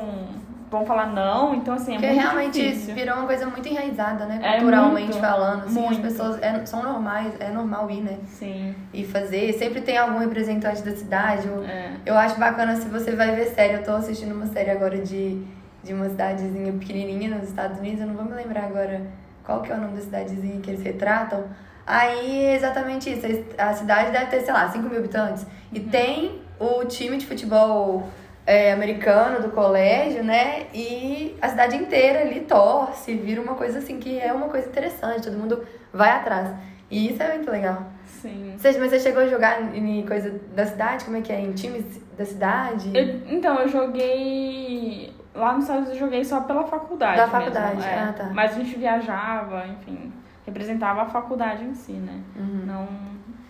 vão 0.69 0.85
falar 0.85 1.07
não. 1.07 1.53
Então, 1.53 1.73
assim, 1.73 1.91
é 1.91 1.95
Porque 1.95 2.07
muito 2.13 2.21
realmente 2.21 2.61
difícil. 2.61 2.95
virou 2.95 3.15
uma 3.17 3.25
coisa 3.25 3.45
muito 3.45 3.67
enraizada, 3.67 4.25
né? 4.25 4.39
É 4.41 4.51
Culturalmente 4.59 5.07
muito, 5.09 5.19
falando. 5.19 5.63
Assim, 5.65 5.79
muito. 5.79 5.91
as 5.93 5.97
pessoas 5.99 6.41
é- 6.41 6.65
são 6.65 6.81
normais, 6.81 7.33
é 7.39 7.49
normal 7.49 7.89
ir, 7.91 8.01
né? 8.01 8.17
Sim, 8.25 8.73
E 8.93 9.03
fazer. 9.03 9.51
Sempre 9.53 9.81
tem 9.81 9.97
algum 9.97 10.17
representante 10.19 10.81
da 10.81 10.95
cidade. 10.95 11.47
Eu, 11.47 11.63
é. 11.63 11.91
eu 12.05 12.15
acho 12.17 12.39
bacana 12.39 12.75
se 12.77 12.87
você 12.87 13.15
vai 13.15 13.35
ver 13.35 13.45
série. 13.47 13.73
Eu 13.73 13.83
tô 13.83 13.91
assistindo 13.91 14.33
uma 14.33 14.45
série 14.47 14.71
agora 14.71 14.97
de, 14.97 15.43
de 15.83 15.93
uma 15.93 16.07
cidadezinha 16.09 16.71
pequenininha 16.73 17.35
nos 17.35 17.49
Estados 17.49 17.77
Unidos. 17.79 17.99
Eu 18.01 18.07
não 18.07 18.15
vou 18.15 18.25
me 18.25 18.33
lembrar 18.33 18.63
agora 18.63 19.01
qual 19.43 19.61
que 19.61 19.71
é 19.71 19.75
o 19.75 19.77
nome 19.81 19.95
da 19.95 20.01
cidadezinha 20.01 20.61
que 20.61 20.69
eles 20.71 20.81
retratam. 20.83 21.43
Aí 21.85 22.45
é 22.45 22.55
exatamente 22.55 23.09
isso. 23.11 23.25
A 23.57 23.73
cidade 23.73 24.11
deve 24.11 24.27
ter, 24.27 24.41
sei 24.41 24.53
lá, 24.53 24.69
5 24.69 24.87
mil 24.87 24.99
habitantes. 24.99 25.45
E 25.73 25.79
Uhum. 25.79 25.89
tem 25.89 26.41
o 26.59 26.85
time 26.85 27.17
de 27.17 27.25
futebol 27.25 28.07
é, 28.45 28.71
americano 28.73 29.41
do 29.41 29.49
colégio, 29.49 30.23
né? 30.23 30.67
E 30.73 31.35
a 31.41 31.49
cidade 31.49 31.75
inteira 31.75 32.21
ali 32.21 32.41
torce, 32.41 33.13
vira 33.15 33.41
uma 33.41 33.55
coisa 33.55 33.79
assim 33.79 33.99
que 33.99 34.19
é 34.19 34.31
uma 34.33 34.47
coisa 34.49 34.67
interessante, 34.67 35.23
todo 35.23 35.37
mundo 35.37 35.63
vai 35.93 36.09
atrás. 36.11 36.49
E 36.89 37.09
isso 37.11 37.21
é 37.23 37.35
muito 37.35 37.49
legal. 37.49 37.83
Sim. 38.05 38.53
Você, 38.57 38.77
mas 38.77 38.91
você 38.91 38.99
chegou 38.99 39.23
a 39.23 39.27
jogar 39.27 39.61
em 39.75 40.05
coisa 40.05 40.39
da 40.53 40.65
cidade? 40.65 41.05
Como 41.05 41.17
é 41.17 41.21
que 41.21 41.31
é? 41.31 41.39
Em 41.39 41.53
times 41.53 41.85
da 42.17 42.25
cidade? 42.25 42.91
Eu- 42.93 43.21
então, 43.35 43.59
eu 43.59 43.67
joguei. 43.69 45.13
Lá 45.33 45.53
nos 45.53 45.63
Estados 45.63 45.83
Unidos 45.85 46.01
eu 46.01 46.05
joguei 46.07 46.25
só 46.25 46.41
pela 46.41 46.65
faculdade. 46.65 47.15
Da 47.17 47.27
mesmo, 47.27 47.39
faculdade, 47.39 47.87
é. 47.87 47.93
ah, 47.99 48.13
tá. 48.15 48.25
Mas 48.33 48.51
a 48.51 48.55
gente 48.55 48.77
viajava, 48.77 49.65
enfim, 49.67 50.11
representava 50.45 51.03
a 51.03 51.05
faculdade 51.05 51.63
em 51.63 51.73
si, 51.73 51.93
né? 51.93 52.19
Uhum. 52.35 52.63
Não. 52.65 52.87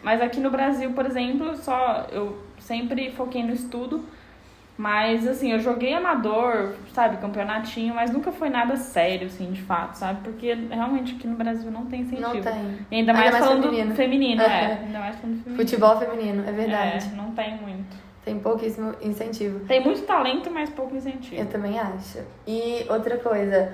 Mas 0.03 0.21
aqui 0.21 0.39
no 0.39 0.49
Brasil, 0.49 0.91
por 0.93 1.05
exemplo, 1.05 1.55
só 1.57 2.07
eu 2.11 2.37
sempre 2.59 3.11
foquei 3.11 3.43
no 3.43 3.53
estudo. 3.53 4.03
Mas 4.77 5.27
assim, 5.27 5.51
eu 5.51 5.59
joguei 5.59 5.93
amador, 5.93 6.73
sabe, 6.91 7.17
campeonatinho, 7.17 7.93
mas 7.93 8.09
nunca 8.09 8.31
foi 8.31 8.49
nada 8.49 8.75
sério, 8.77 9.27
assim, 9.27 9.51
de 9.51 9.61
fato, 9.61 9.93
sabe? 9.95 10.21
Porque 10.23 10.53
realmente 10.71 11.13
aqui 11.15 11.27
no 11.27 11.35
Brasil 11.35 11.69
não 11.69 11.85
tem 11.85 12.01
incentivo. 12.01 12.33
Não 12.33 12.41
tem. 12.41 12.79
E 12.89 12.95
ainda 12.95 13.13
mais, 13.13 13.25
Ainda 13.25 13.37
mais 13.37 13.45
falando 13.45 13.63
feminino. 13.63 13.95
feminino, 13.95 14.41
É. 14.41 14.45
é. 14.45 14.79
Ainda 14.85 14.99
mais 14.99 15.15
falando 15.17 15.43
feminino. 15.43 15.55
Futebol 15.63 15.99
feminino, 15.99 16.43
é 16.47 16.51
verdade. 16.51 17.11
É, 17.13 17.15
não 17.15 17.31
tem 17.31 17.57
muito. 17.57 17.95
Tem 18.25 18.39
pouquíssimo 18.39 18.95
incentivo. 19.01 19.59
Tem 19.65 19.83
muito 19.83 20.01
talento, 20.03 20.49
mas 20.49 20.69
pouco 20.71 20.95
incentivo. 20.95 21.39
Eu 21.39 21.45
também 21.47 21.77
acho. 21.77 22.19
E 22.47 22.83
outra 22.89 23.17
coisa, 23.17 23.71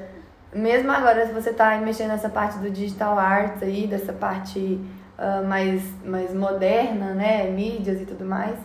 mesmo 0.53 0.91
agora 0.91 1.25
se 1.25 1.33
você 1.33 1.53
tá 1.53 1.77
mexendo 1.77 2.09
nessa 2.09 2.29
parte 2.29 2.57
do 2.59 2.69
digital 2.69 3.17
arts 3.17 3.61
aí, 3.63 3.87
dessa 3.87 4.13
parte 4.13 4.79
ah, 5.17 5.41
mais, 5.41 5.83
mais 6.05 6.33
moderna, 6.33 7.13
né? 7.13 7.49
Mídias 7.49 7.99
e 8.01 8.05
tudo 8.05 8.23
mais, 8.23 8.55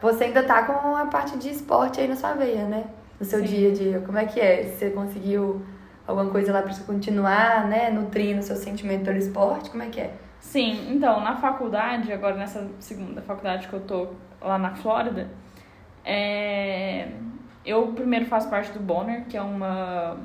você 0.00 0.24
ainda 0.24 0.42
tá 0.42 0.62
com 0.62 0.96
a 0.96 1.06
parte 1.06 1.36
de 1.36 1.50
esporte 1.50 2.00
aí 2.00 2.08
na 2.08 2.16
sua 2.16 2.32
veia, 2.32 2.64
né? 2.64 2.84
No 3.20 3.26
seu 3.26 3.40
Sim. 3.40 3.44
dia 3.46 3.70
a 3.70 3.74
dia. 3.74 4.00
Como 4.00 4.16
é 4.16 4.24
que 4.24 4.40
é? 4.40 4.62
Você 4.62 4.90
conseguiu 4.90 5.62
alguma 6.06 6.30
coisa 6.30 6.52
lá 6.52 6.62
pra 6.62 6.72
você 6.72 6.82
continuar, 6.84 7.66
né? 7.66 7.90
Nutrindo 7.90 8.40
o 8.40 8.42
seu 8.42 8.56
sentimento 8.56 9.04
pelo 9.04 9.18
esporte? 9.18 9.70
Como 9.70 9.82
é 9.82 9.88
que 9.88 10.00
é? 10.00 10.14
Sim, 10.40 10.94
então, 10.94 11.20
na 11.20 11.36
faculdade, 11.36 12.10
agora 12.12 12.36
nessa 12.36 12.66
segunda 12.78 13.20
faculdade 13.20 13.68
que 13.68 13.74
eu 13.74 13.80
tô 13.80 14.08
lá 14.40 14.56
na 14.56 14.74
Flórida, 14.76 15.28
é, 16.04 17.08
eu 17.66 17.88
primeiro 17.88 18.24
faço 18.26 18.48
parte 18.48 18.70
do 18.72 18.78
Bonner, 18.78 19.26
que 19.26 19.36
é 19.36 19.42
uma, 19.42 20.16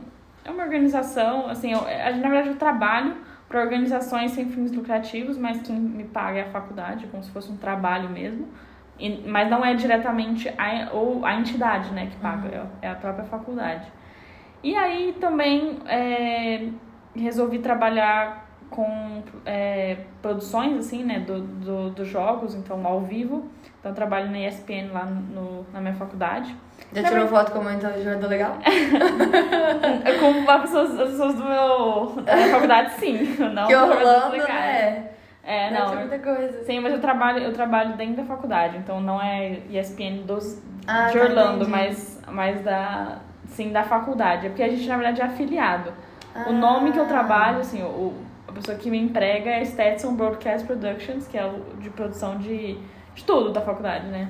é 0.45 0.51
uma 0.51 0.63
organização, 0.63 1.47
assim, 1.49 1.71
eu, 1.73 1.79
a- 1.79 2.11
na 2.11 2.29
verdade 2.29 2.49
eu 2.49 2.55
trabalho 2.57 3.15
para 3.47 3.61
organizações 3.61 4.31
sem 4.31 4.49
fins 4.49 4.71
lucrativos, 4.71 5.37
mas 5.37 5.61
quem 5.61 5.75
me 5.75 6.03
paga 6.05 6.39
é 6.39 6.41
a 6.43 6.49
faculdade, 6.51 7.07
como 7.07 7.23
se 7.23 7.31
fosse 7.31 7.51
um 7.51 7.57
trabalho 7.57 8.09
mesmo. 8.09 8.47
E- 8.99 9.23
mas 9.27 9.49
não 9.49 9.63
é 9.65 9.73
diretamente 9.73 10.49
a, 10.57 10.89
ou 10.93 11.25
a 11.25 11.35
entidade 11.35 11.91
né, 11.93 12.07
que 12.07 12.17
paga, 12.17 12.69
é, 12.81 12.87
é 12.87 12.89
a 12.91 12.95
própria 12.95 13.25
faculdade. 13.25 13.91
E 14.63 14.75
aí 14.75 15.13
também 15.19 15.79
é, 15.87 16.69
resolvi 17.15 17.59
trabalhar 17.59 18.47
com 18.73 19.21
é, 19.45 19.97
produções 20.21 20.77
assim, 20.77 21.03
né, 21.03 21.19
do, 21.19 21.41
do, 21.41 21.89
dos 21.91 22.07
jogos, 22.07 22.55
então 22.55 22.85
ao 22.85 23.01
vivo. 23.01 23.47
Então 23.79 23.91
eu 23.91 23.95
trabalho 23.95 24.31
na 24.31 24.39
ESPN 24.39 24.91
lá 24.91 25.05
no, 25.05 25.65
na 25.71 25.79
minha 25.79 25.93
faculdade. 25.93 26.55
Já 26.91 27.01
Não, 27.01 27.09
tirou 27.09 27.27
foto 27.27 27.51
como 27.51 27.69
então 27.69 27.91
jogador 28.01 28.27
legal? 28.27 28.57
Com 30.19 30.51
as 30.51 30.61
pessoas, 30.61 30.99
as 30.99 31.09
pessoas 31.11 31.35
do 31.35 31.43
meu, 31.43 32.23
da 32.23 32.35
minha 32.35 32.49
faculdade, 32.49 32.93
sim. 32.93 33.35
Não 33.53 33.67
que 33.67 33.75
Orlando, 33.75 34.37
né? 34.37 35.09
É, 35.45 35.67
ser 35.67 35.73
não. 35.73 35.95
muita 35.95 36.19
coisa. 36.19 36.63
Sim, 36.63 36.79
mas 36.79 36.93
eu 36.93 37.01
trabalho, 37.01 37.39
eu 37.39 37.51
trabalho 37.53 37.97
dentro 37.97 38.15
da 38.15 38.23
faculdade, 38.23 38.77
então 38.77 39.01
não 39.01 39.21
é 39.21 39.59
ESPN 39.69 40.23
dos, 40.25 40.63
Ah, 40.87 41.07
de 41.07 41.19
tá, 41.19 41.25
Orlando, 41.25 41.55
entendi. 41.63 41.69
mas, 41.71 42.21
mas 42.29 42.61
da, 42.61 43.17
sim, 43.47 43.73
da 43.73 43.83
faculdade. 43.83 44.47
É 44.47 44.49
porque 44.49 44.63
a 44.63 44.69
gente, 44.69 44.87
na 44.87 44.95
verdade, 44.95 45.21
é 45.21 45.25
afiliado. 45.25 45.91
Ah. 46.33 46.45
O 46.47 46.53
nome 46.53 46.93
que 46.93 46.97
eu 46.97 47.05
trabalho, 47.07 47.59
assim, 47.59 47.83
o, 47.83 48.13
a 48.53 48.55
pessoa 48.55 48.77
que 48.77 48.89
me 48.89 48.99
emprega 48.99 49.49
é 49.49 49.65
Stetson 49.65 50.15
Broadcast 50.15 50.65
Productions, 50.67 51.27
que 51.27 51.37
é 51.37 51.51
de 51.79 51.89
produção 51.89 52.37
de, 52.37 52.77
de 53.15 53.23
tudo 53.23 53.51
da 53.51 53.61
faculdade, 53.61 54.05
né? 54.07 54.29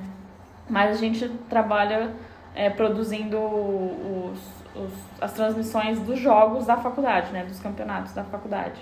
Mas 0.68 0.96
a 0.96 0.98
gente 0.98 1.28
trabalha 1.48 2.10
é, 2.54 2.70
produzindo 2.70 3.38
os, 3.38 4.38
os- 4.74 5.04
as 5.20 5.32
transmissões 5.34 6.00
dos 6.00 6.18
jogos 6.18 6.64
da 6.66 6.76
faculdade, 6.78 7.30
né? 7.32 7.44
Dos 7.44 7.60
campeonatos 7.60 8.14
da 8.14 8.24
faculdade. 8.24 8.80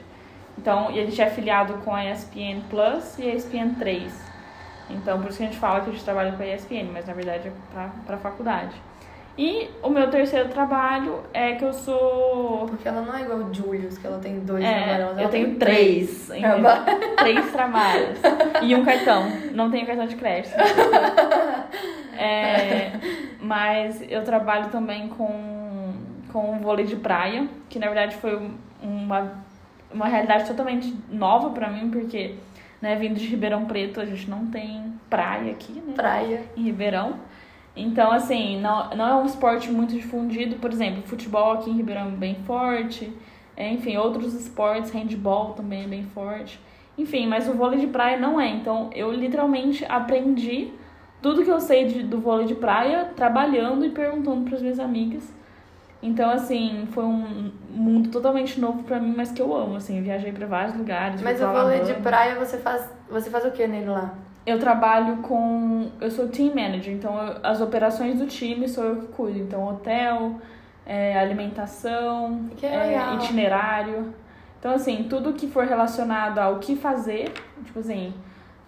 Então, 0.57 0.91
e 0.93 1.01
a 1.01 1.05
gente 1.05 1.21
é 1.21 1.27
afiliado 1.27 1.75
com 1.85 1.93
a 1.95 2.05
ESPN 2.05 2.61
Plus 2.71 3.19
e 3.19 3.23
a 3.29 3.35
ESPN 3.35 3.75
3. 3.79 4.31
Então, 4.91 5.21
por 5.21 5.29
isso 5.31 5.39
que 5.39 5.45
a 5.45 5.47
gente 5.47 5.59
fala 5.59 5.81
que 5.81 5.89
a 5.91 5.93
gente 5.93 6.05
trabalha 6.05 6.33
com 6.33 6.43
a 6.43 6.47
ESPN, 6.47 6.91
mas 6.93 7.07
na 7.07 7.15
verdade 7.15 7.49
é 7.49 7.53
para 8.07 8.15
a 8.17 8.19
faculdade. 8.19 8.75
E 9.37 9.71
o 9.83 9.89
meu 9.89 10.11
terceiro 10.11 10.49
trabalho 10.51 11.21
é 11.33 11.53
que 11.55 11.65
eu 11.65 11.73
sou 11.73 12.67
Porque 12.69 12.87
ela 12.87 13.01
não 13.01 13.17
é 13.17 13.23
igual 13.23 13.39
o 13.39 13.55
Julius, 13.55 13.97
que 13.97 14.07
ela 14.07 14.19
tem 14.19 14.41
dois 14.41 14.63
é, 14.63 14.97
trabalhos. 14.97 15.23
Eu 15.23 15.29
tenho 15.31 15.55
três. 15.57 16.29
Trabalho. 16.29 16.83
três 17.17 17.51
trabalhos. 17.53 18.19
E 18.61 18.75
um 18.75 18.85
cartão. 18.85 19.25
Não 19.53 19.71
tenho 19.71 19.87
cartão 19.87 20.07
de 20.07 20.17
crédito. 20.17 20.55
É, 22.19 22.93
mas 23.41 24.03
eu 24.09 24.23
trabalho 24.23 24.69
também 24.69 25.09
com, 25.09 25.95
com 26.33 26.59
vôlei 26.61 26.85
de 26.87 26.97
praia, 26.97 27.49
que 27.69 27.79
na 27.79 27.87
verdade 27.87 28.17
foi 28.17 28.37
um- 28.37 28.55
uma, 28.83 29.33
uma 29.93 30.07
realidade 30.09 30.47
totalmente 30.47 30.95
nova 31.11 31.51
pra 31.51 31.69
mim, 31.71 31.91
porque 31.91 32.35
né, 32.81 32.97
vindo 32.97 33.15
de 33.15 33.27
Ribeirão 33.27 33.65
Preto, 33.65 34.01
a 34.01 34.05
gente 34.05 34.29
não 34.29 34.47
tem 34.47 34.93
praia 35.09 35.53
aqui, 35.53 35.73
né? 35.73 35.95
Praia. 35.95 36.43
em 36.57 36.63
Ribeirão. 36.65 37.15
Então, 37.75 38.13
assim, 38.13 38.61
não, 38.61 38.91
não 38.91 39.09
é 39.09 39.15
um 39.15 39.27
esporte 39.27 39.71
muito 39.71 39.95
difundido. 39.95 40.57
Por 40.57 40.71
exemplo, 40.71 41.03
futebol 41.03 41.53
aqui 41.53 41.71
em 41.71 41.75
Ribeirão 41.75 42.09
é 42.09 42.11
bem 42.11 42.35
forte. 42.45 43.13
É, 43.57 43.71
enfim, 43.71 43.97
outros 43.97 44.35
esportes, 44.35 44.91
handball 44.91 45.53
também 45.53 45.85
é 45.85 45.87
bem 45.87 46.05
forte. 46.05 46.61
Enfim, 46.97 47.27
mas 47.27 47.49
o 47.49 47.55
vôlei 47.55 47.81
de 47.81 47.87
praia 47.87 48.19
não 48.19 48.41
é. 48.41 48.49
Então, 48.49 48.91
eu 48.95 49.11
literalmente 49.11 49.85
aprendi 49.87 50.73
tudo 51.23 51.45
que 51.45 51.51
eu 51.51 51.61
sei 51.61 51.87
de, 51.87 52.03
do 52.03 52.21
vôlei 52.21 52.47
de 52.47 52.55
praia 52.55 53.11
trabalhando 53.17 53.85
e 53.85 53.91
perguntando 53.91 54.45
para 54.45 54.57
as 54.57 54.63
minhas 54.63 54.79
amigas. 54.79 55.33
Então, 56.03 56.29
assim, 56.31 56.89
foi 56.91 57.05
um 57.05 57.53
mundo 57.71 58.11
totalmente 58.11 58.61
novo 58.61 58.83
para 58.83 58.99
mim, 58.99 59.15
mas 59.17 59.31
que 59.31 59.41
eu 59.41 59.55
amo. 59.55 59.77
Assim, 59.77 59.99
eu 59.99 60.03
viajei 60.03 60.33
para 60.33 60.47
vários 60.47 60.77
lugares. 60.77 61.23
Mas 61.23 61.41
o 61.41 61.47
vôlei 61.47 61.81
de 61.83 61.95
praia, 61.95 62.35
você 62.35 62.59
faz, 62.59 62.91
você 63.09 63.31
faz 63.31 63.45
o 63.47 63.53
que 63.53 63.67
nele 63.67 63.87
lá? 63.87 64.13
Eu 64.45 64.59
trabalho 64.59 65.19
com. 65.19 65.91
Eu 66.01 66.11
sou 66.11 66.29
team 66.29 66.55
manager, 66.55 66.93
então 66.93 67.17
eu- 67.17 67.37
as 67.43 67.61
operações 67.61 68.19
do 68.19 68.27
time 68.27 68.69
sou 68.69 68.85
eu 68.85 68.97
que 68.97 69.07
cuido. 69.09 69.39
Então, 69.39 69.67
hotel, 69.69 70.37
é, 70.85 71.17
alimentação, 71.19 72.49
é, 72.67 72.93
itinerário. 73.25 74.13
Então, 74.59 74.73
assim, 74.75 75.07
tudo 75.09 75.33
que 75.33 75.47
for 75.47 75.65
relacionado 75.65 76.39
ao 76.39 76.59
que 76.59 76.75
fazer, 76.77 77.33
tipo 77.65 77.79
assim, 77.79 78.13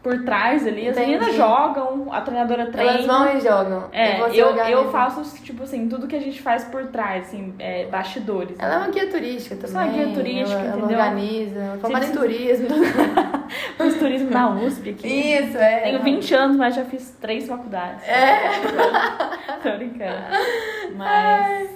por 0.04 0.22
trás 0.22 0.66
ali, 0.66 0.86
as 0.86 0.94
Entendi. 0.94 1.12
meninas 1.12 1.34
jogam, 1.34 2.12
a 2.12 2.20
treinadora 2.20 2.66
treina. 2.66 2.92
Elas 2.92 3.06
vão 3.06 3.36
e 3.36 3.40
jogam. 3.40 3.84
É, 3.90 4.20
eu, 4.20 4.48
organiza. 4.48 4.70
eu 4.70 4.90
faço, 4.90 5.42
tipo 5.42 5.62
assim, 5.62 5.88
tudo 5.88 6.06
que 6.06 6.14
a 6.14 6.20
gente 6.20 6.42
faz 6.42 6.62
por 6.64 6.86
trás, 6.88 7.24
assim, 7.28 7.54
é, 7.58 7.86
bastidores. 7.86 8.54
Ela 8.58 8.74
é 8.74 8.76
uma 8.76 8.88
guia 8.88 9.08
turística 9.08 9.56
também. 9.56 9.70
Sou 9.70 9.80
uma 9.80 9.88
guia 9.90 10.14
turística, 10.14 10.60
ela, 10.60 10.68
ela 10.68 10.76
entendeu? 10.78 10.98
organiza. 10.98 11.58
Ela 11.58 11.78
formada 11.78 12.04
em 12.04 12.10
precisa- 12.10 12.20
turismo. 12.20 12.68
Fiz 13.78 13.98
turismo 13.98 14.30
na 14.30 14.50
USP 14.50 14.90
aqui. 14.90 15.08
Isso, 15.08 15.56
é. 15.56 15.80
Tenho 15.80 16.02
20 16.02 16.34
anos, 16.34 16.56
mas 16.58 16.74
já 16.74 16.84
fiz 16.84 17.16
três 17.18 17.48
faculdades. 17.48 18.06
É. 18.06 18.40
Tô 19.62 19.76
brincando. 19.78 20.22
Mas, 20.96 21.70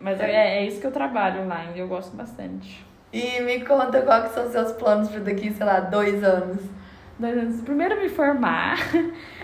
mas 0.00 0.20
é, 0.20 0.58
é 0.58 0.66
isso 0.66 0.80
que 0.80 0.86
eu 0.86 0.92
trabalho 0.92 1.48
lá 1.48 1.64
e 1.74 1.80
eu 1.80 1.88
gosto 1.88 2.16
bastante. 2.16 2.84
E 3.12 3.40
me 3.42 3.60
conta 3.64 4.00
que 4.00 4.28
são 4.34 4.46
os 4.46 4.52
seus 4.52 4.72
planos 4.72 5.08
para 5.08 5.20
daqui, 5.20 5.52
sei 5.52 5.66
lá, 5.66 5.80
dois 5.80 6.22
anos. 6.22 6.62
Dois 7.22 7.38
anos. 7.38 7.60
Primeiro, 7.60 8.00
me 8.00 8.08
formar. 8.08 8.78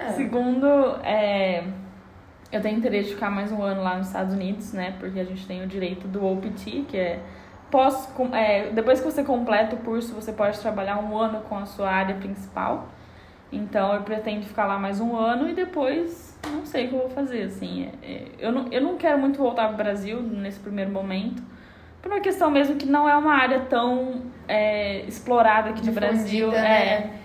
É. 0.01 0.13
Segundo, 0.15 0.67
é, 1.05 1.63
eu 2.51 2.61
tenho 2.61 2.77
interesse 2.77 3.11
de 3.11 3.15
ficar 3.15 3.31
mais 3.31 3.53
um 3.53 3.63
ano 3.63 3.83
lá 3.83 3.97
nos 3.97 4.09
Estados 4.09 4.35
Unidos, 4.35 4.73
né? 4.73 4.97
Porque 4.99 5.21
a 5.21 5.25
gente 5.25 5.47
tem 5.47 5.63
o 5.63 5.67
direito 5.67 6.09
do 6.09 6.27
OPT, 6.27 6.87
que 6.89 6.97
é 6.97 7.21
pós, 7.71 8.13
é, 8.33 8.71
depois 8.71 9.01
que 9.01 9.05
você 9.05 9.23
completa 9.23 9.77
o 9.77 9.79
curso, 9.79 10.13
você 10.13 10.33
pode 10.33 10.59
trabalhar 10.59 10.99
um 10.99 11.17
ano 11.17 11.43
com 11.43 11.57
a 11.57 11.67
sua 11.67 11.89
área 11.89 12.17
principal. 12.17 12.89
Então 13.53 13.95
eu 13.95 14.03
pretendo 14.03 14.45
ficar 14.45 14.67
lá 14.67 14.77
mais 14.77 15.01
um 15.01 15.17
ano 15.17 15.49
e 15.49 15.55
depois 15.55 16.37
não 16.53 16.67
sei 16.67 16.87
o 16.87 16.89
que 16.89 16.95
eu 16.97 17.01
vou 17.01 17.11
fazer, 17.11 17.45
assim. 17.45 17.91
É, 18.03 18.07
é, 18.07 18.25
eu, 18.41 18.51
não, 18.51 18.67
eu 18.73 18.81
não 18.81 18.97
quero 18.97 19.19
muito 19.19 19.39
voltar 19.39 19.69
pro 19.69 19.77
Brasil 19.77 20.21
nesse 20.21 20.59
primeiro 20.59 20.91
momento. 20.91 21.41
Por 22.03 22.11
uma 22.11 22.21
questão 22.21 22.51
mesmo 22.51 22.75
que 22.75 22.87
não 22.87 23.09
é 23.09 23.17
uma 23.17 23.35
área 23.35 23.61
tão 23.61 24.23
é, 24.49 25.03
explorada 25.03 25.71
aqui 25.71 25.87
no 25.87 25.93
Brasil. 25.93 26.51
né? 26.51 26.93
É, 26.93 27.19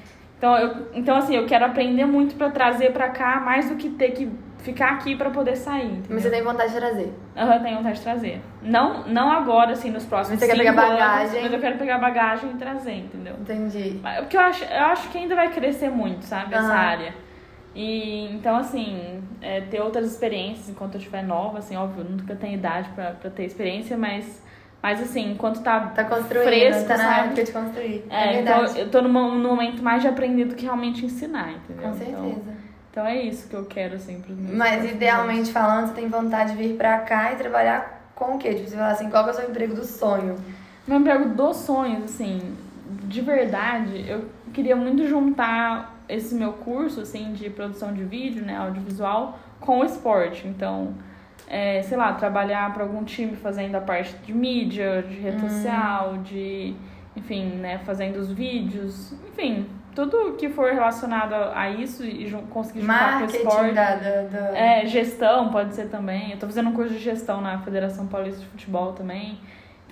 então, 0.43 0.57
eu, 0.57 0.87
então, 0.93 1.15
assim, 1.15 1.33
eu 1.37 1.45
quero 1.45 1.63
aprender 1.63 2.03
muito 2.05 2.35
pra 2.35 2.49
trazer 2.49 2.91
pra 2.91 3.07
cá, 3.07 3.39
mais 3.39 3.69
do 3.69 3.77
que 3.77 3.89
ter 3.91 4.11
que 4.11 4.29
ficar 4.57 4.91
aqui 4.91 5.15
pra 5.15 5.29
poder 5.29 5.55
sair. 5.55 5.85
entendeu? 5.85 6.07
Mas 6.09 6.23
você 6.23 6.29
tem 6.29 6.43
vontade 6.43 6.73
de 6.73 6.77
trazer. 6.77 7.13
Eu 7.33 7.63
tenho 7.63 7.77
vontade 7.77 7.95
de 7.95 8.01
trazer. 8.03 8.41
Não, 8.61 9.07
não 9.07 9.31
agora, 9.31 9.71
assim, 9.71 9.89
nos 9.89 10.03
próximos 10.05 10.41
Você 10.41 10.47
quer 10.47 10.57
pegar 10.57 10.71
anos, 10.71 10.97
bagagem? 10.97 11.41
mas 11.43 11.53
eu 11.53 11.59
quero 11.59 11.77
pegar 11.77 11.97
bagagem 11.97 12.51
e 12.51 12.53
trazer, 12.55 12.91
entendeu? 12.93 13.35
Entendi. 13.39 14.01
Porque 14.19 14.35
eu 14.35 14.41
acho, 14.41 14.65
eu 14.65 14.83
acho 14.83 15.07
que 15.09 15.17
ainda 15.17 15.33
vai 15.33 15.49
crescer 15.49 15.89
muito, 15.89 16.25
sabe, 16.25 16.53
essa 16.53 16.65
Aham. 16.67 16.75
área. 16.75 17.13
E 17.73 18.25
então, 18.33 18.57
assim, 18.57 19.23
é, 19.41 19.61
ter 19.61 19.79
outras 19.79 20.11
experiências 20.11 20.67
enquanto 20.67 20.95
eu 20.95 20.99
estiver 20.99 21.23
nova, 21.23 21.59
assim, 21.59 21.77
óbvio, 21.77 22.03
eu 22.03 22.09
nunca 22.17 22.35
tenho 22.35 22.55
idade 22.55 22.89
pra 22.89 23.13
ter 23.29 23.45
experiência, 23.45 23.97
mas, 23.97 24.42
mas 24.83 25.01
assim, 25.01 25.31
enquanto 25.31 25.61
tá, 25.63 25.79
Tá 25.95 26.03
construindo, 26.03 26.43
fresco, 26.43 26.87
tá 26.87 26.97
na 26.97 27.03
sabe? 27.03 27.27
época 27.27 27.43
de 27.45 27.51
construir. 27.53 28.05
É, 28.09 28.15
É, 28.35 28.41
então 28.41 28.57
verdade. 28.59 28.79
eu 28.81 28.89
tô 28.91 29.01
num, 29.01 29.09
num 29.39 29.49
momento 29.49 29.81
mais 29.81 30.01
de 30.01 30.09
aprender 30.09 30.45
do 30.45 30.55
que 30.55 30.65
realmente 30.65 31.05
ensinar, 31.05 31.53
entendeu? 31.53 31.89
Com 31.89 31.93
certeza. 31.97 32.17
Então, 32.19 32.53
então 32.91 33.05
é 33.07 33.15
isso 33.21 33.47
que 33.47 33.55
eu 33.55 33.65
quero, 33.65 33.95
assim, 33.95 34.19
pros 34.21 34.37
meus 34.37 34.55
Mas 34.55 34.83
idealmente 34.85 35.51
falando, 35.51 35.87
você 35.87 35.93
tem 35.93 36.07
vontade 36.09 36.51
de 36.51 36.57
vir 36.57 36.75
pra 36.75 36.99
cá 36.99 37.31
e 37.33 37.37
trabalhar 37.37 38.11
com 38.13 38.35
o 38.35 38.37
quê? 38.37 38.53
Tipo, 38.53 38.69
você 38.69 38.75
fala 38.75 38.91
assim, 38.91 39.09
qual 39.09 39.23
que 39.23 39.29
é 39.31 39.33
o 39.33 39.35
seu 39.37 39.49
emprego 39.49 39.73
do 39.73 39.85
sonho? 39.85 40.35
Meu 40.85 40.99
emprego 40.99 41.29
dos 41.29 41.57
sonhos, 41.57 42.03
assim, 42.03 42.55
de 43.05 43.21
verdade, 43.21 44.05
eu 44.07 44.25
queria 44.53 44.75
muito 44.75 45.07
juntar 45.07 45.97
esse 46.09 46.35
meu 46.35 46.51
curso, 46.53 46.99
assim, 47.01 47.31
de 47.33 47.49
produção 47.49 47.93
de 47.93 48.03
vídeo, 48.03 48.45
né, 48.45 48.57
audiovisual, 48.57 49.39
com 49.61 49.79
o 49.79 49.85
esporte. 49.85 50.45
Então, 50.45 50.93
é, 51.47 51.81
sei 51.83 51.97
lá, 51.97 52.13
trabalhar 52.13 52.73
para 52.73 52.83
algum 52.83 53.03
time 53.03 53.35
fazendo 53.35 53.75
a 53.75 53.81
parte 53.81 54.15
de 54.25 54.33
mídia, 54.33 55.03
de 55.03 55.15
rede 55.19 55.41
social, 55.41 56.17
de, 56.23 56.73
enfim, 57.15 57.45
né, 57.57 57.79
fazendo 57.85 58.17
os 58.17 58.31
vídeos, 58.31 59.13
enfim, 59.29 59.67
tudo 59.93 60.33
que 60.37 60.49
for 60.49 60.71
relacionado 60.73 61.33
a 61.53 61.69
isso 61.69 62.03
e 62.03 62.29
conseguir 62.49 62.81
juntar 62.81 62.99
com 62.99 63.17
o 63.17 63.19
Marketing 63.21 63.37
esporte. 63.37 63.73
da, 63.73 63.95
da, 63.95 64.21
da- 64.23 64.57
É, 64.57 64.85
gestão 64.87 65.49
pode 65.49 65.75
ser 65.75 65.89
também. 65.89 66.31
Eu 66.31 66.37
tô 66.39 66.47
fazendo 66.47 66.69
um 66.69 66.73
curso 66.73 66.93
de 66.93 66.99
gestão 66.99 67.41
na 67.41 67.59
Federação 67.59 68.07
Paulista 68.07 68.39
de 68.41 68.47
Futebol 68.47 68.93
também. 68.93 69.37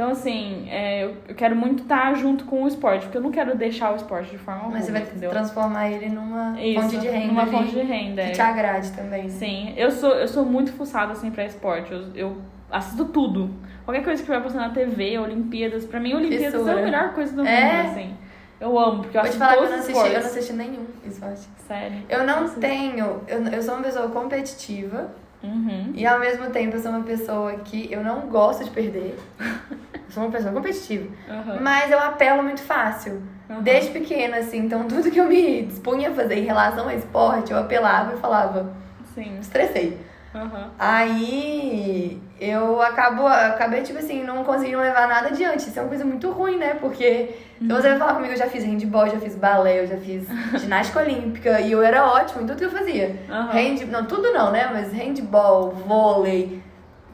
Então, 0.02 0.14
assim, 0.14 0.68
é, 0.68 1.04
eu 1.28 1.36
quero 1.36 1.56
muito 1.56 1.84
estar 1.84 2.16
junto 2.16 2.46
com 2.46 2.64
o 2.64 2.68
esporte, 2.68 3.04
porque 3.04 3.20
eu 3.20 3.22
não 3.22 3.30
quero 3.30 3.56
deixar 3.56 3.94
o 3.94 3.96
esporte 3.96 4.32
de 4.32 4.38
forma 4.40 4.62
alguma, 4.62 4.78
Mas 4.78 4.86
você 4.86 4.92
vai 4.92 5.04
entendeu? 5.04 5.30
transformar 5.30 5.92
ele 5.92 6.10
numa 6.10 6.60
Isso, 6.60 6.82
fonte 6.82 6.98
de 6.98 7.08
renda. 7.08 7.28
numa 7.28 7.42
ali, 7.44 7.52
fonte 7.52 7.70
de 7.72 7.82
renda. 7.84 8.24
Que 8.24 8.30
é. 8.30 8.32
te 8.32 8.42
agrade 8.42 8.92
também. 8.94 9.30
Sim, 9.30 9.76
eu 9.78 9.92
sou, 9.92 10.10
eu 10.16 10.28
sou 10.28 10.44
muito 10.44 10.74
fuçada, 10.74 11.12
assim, 11.12 11.30
pra 11.30 11.46
esporte. 11.46 11.94
Eu, 11.94 12.02
eu 12.16 12.38
assisto 12.72 13.06
tudo. 13.06 13.52
Qualquer 13.86 14.04
coisa 14.04 14.24
que 14.24 14.28
vai 14.28 14.42
passar 14.42 14.58
na 14.62 14.70
TV, 14.72 15.20
Olimpíadas. 15.20 15.86
Pra 15.86 16.00
mim, 16.00 16.16
Olimpíadas 16.16 16.48
é 16.56 16.58
Fissura. 16.58 16.80
a 16.80 16.84
melhor 16.84 17.14
coisa 17.14 17.32
do 17.34 17.44
mundo, 17.44 17.48
É? 17.48 17.82
assim. 17.82 18.16
Eu 18.60 18.80
amo, 18.80 19.04
porque 19.04 19.18
eu 19.20 19.22
Vou 19.22 19.30
te 19.30 19.36
assisto 19.36 19.40
falar 19.40 19.52
que 19.58 19.64
eu 19.64 19.70
não 19.70 19.78
assisti, 19.78 20.08
eu 20.08 20.20
não 20.20 20.28
assisti 20.28 20.54
nenhum 20.54 20.86
esporte. 21.06 21.48
Sério. 21.68 21.98
Eu 22.10 22.24
não 22.26 22.42
Nossa. 22.42 22.60
tenho. 22.60 23.22
Eu, 23.28 23.44
eu 23.52 23.62
sou 23.62 23.76
uma 23.76 23.84
pessoa 23.84 24.10
competitiva 24.10 25.12
Uhum. 25.44 25.92
e 25.96 26.06
ao 26.06 26.20
mesmo 26.20 26.52
tempo 26.52 26.76
eu 26.76 26.80
sou 26.80 26.92
uma 26.92 27.02
pessoa 27.04 27.52
que 27.66 27.92
eu 27.92 28.04
não 28.04 28.22
gosto 28.22 28.64
de 28.64 28.70
perder. 28.72 29.16
Eu 30.12 30.16
sou 30.16 30.24
uma 30.24 30.32
pessoa 30.32 30.54
competitiva. 30.54 31.08
Uhum. 31.30 31.62
Mas 31.62 31.90
eu 31.90 31.98
apelo 31.98 32.44
muito 32.44 32.62
fácil. 32.62 33.24
Uhum. 33.50 33.62
Desde 33.62 33.92
pequena, 33.92 34.38
assim. 34.38 34.58
Então 34.58 34.86
tudo 34.86 35.10
que 35.10 35.20
eu 35.20 35.26
me 35.26 35.62
dispunha 35.64 36.10
a 36.10 36.14
fazer 36.14 36.36
em 36.36 36.46
relação 36.46 36.84
ao 36.90 36.92
esporte, 36.92 37.54
eu 37.54 37.58
apelava 37.58 38.14
e 38.14 38.18
falava, 38.18 38.74
Sim. 39.16 39.38
estressei. 39.40 39.98
Uhum. 40.36 40.68
Aí 40.78 42.22
eu 42.40 42.82
acabo, 42.82 43.26
acabei, 43.26 43.84
tipo 43.84 44.00
assim, 44.00 44.24
não 44.24 44.44
conseguindo 44.44 44.80
levar 44.80 45.08
nada 45.08 45.30
adiante. 45.30 45.70
Isso 45.70 45.80
é 45.80 45.82
uma 45.82 45.90
coisa 45.90 46.04
muito 46.04 46.30
ruim, 46.30 46.58
né? 46.58 46.76
Porque 46.80 47.36
se 47.58 47.68
você 47.68 47.90
vai 47.90 47.98
falar 47.98 48.16
comigo, 48.16 48.34
eu 48.34 48.38
já 48.38 48.48
fiz 48.48 48.66
handball, 48.66 49.08
já 49.08 49.20
fiz 49.20 49.36
balé, 49.36 49.82
eu 49.82 49.88
já 49.88 49.98
fiz 49.98 50.28
ginástica 50.60 51.00
olímpica 51.00 51.62
e 51.62 51.72
eu 51.72 51.82
era 51.82 52.06
ótima 52.06 52.42
em 52.42 52.46
tudo 52.46 52.58
que 52.58 52.66
eu 52.66 52.72
fazia. 52.72 53.16
Aham. 53.30 53.52
Hand, 53.52 53.86
não, 53.90 54.06
tudo 54.06 54.34
não, 54.34 54.52
né? 54.52 54.70
Mas 54.74 54.92
handball, 54.92 55.72
vôlei, 55.72 56.62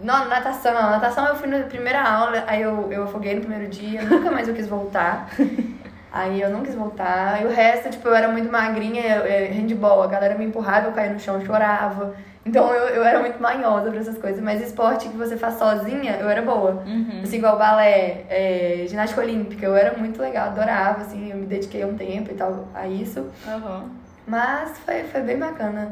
não, 0.01 0.27
natação. 0.27 0.73
Natação 0.73 1.25
eu 1.27 1.35
fui 1.35 1.47
na 1.47 1.59
primeira 1.65 2.01
aula, 2.01 2.43
aí 2.47 2.61
eu, 2.61 2.91
eu 2.91 3.03
afoguei 3.03 3.35
no 3.35 3.41
primeiro 3.41 3.67
dia, 3.67 4.01
nunca 4.03 4.29
mais 4.31 4.47
eu 4.47 4.53
quis 4.53 4.67
voltar. 4.67 5.29
Aí 6.09 6.41
eu 6.41 6.49
não 6.49 6.63
quis 6.63 6.73
voltar. 6.73 7.41
E 7.41 7.45
o 7.45 7.49
resto, 7.49 7.89
tipo, 7.89 8.07
eu 8.07 8.15
era 8.15 8.27
muito 8.29 8.49
magrinha, 8.51 9.17
eu- 9.17 9.53
handball, 9.53 10.01
a 10.01 10.07
galera 10.07 10.35
me 10.35 10.45
empurrava, 10.45 10.87
eu 10.87 10.91
caía 10.93 11.11
no 11.11 11.19
chão, 11.19 11.39
chorava. 11.45 12.15
Então 12.45 12.73
eu, 12.73 12.87
eu 12.95 13.03
era 13.03 13.19
muito 13.19 13.39
manhosa 13.41 13.91
pra 13.91 13.99
essas 13.99 14.17
coisas. 14.17 14.41
Mas 14.41 14.61
esporte 14.61 15.09
que 15.09 15.17
você 15.17 15.35
faz 15.37 15.55
sozinha, 15.55 16.15
eu 16.15 16.27
era 16.29 16.41
boa. 16.41 16.81
Uhum. 16.87 17.19
Assim, 17.23 17.37
igual 17.37 17.57
balé, 17.57 18.23
é, 18.29 18.85
ginástica 18.87 19.21
olímpica, 19.21 19.65
eu 19.65 19.75
era 19.75 19.95
muito 19.97 20.19
legal, 20.19 20.47
adorava, 20.47 21.01
assim, 21.01 21.29
eu 21.29 21.37
me 21.37 21.45
dediquei 21.45 21.83
um 21.85 21.95
tempo 21.95 22.31
e 22.31 22.35
tal 22.35 22.67
a 22.73 22.87
isso. 22.87 23.19
Uhum. 23.45 23.89
Mas 24.25 24.77
foi, 24.79 25.03
foi 25.03 25.21
bem 25.21 25.37
bacana. 25.37 25.91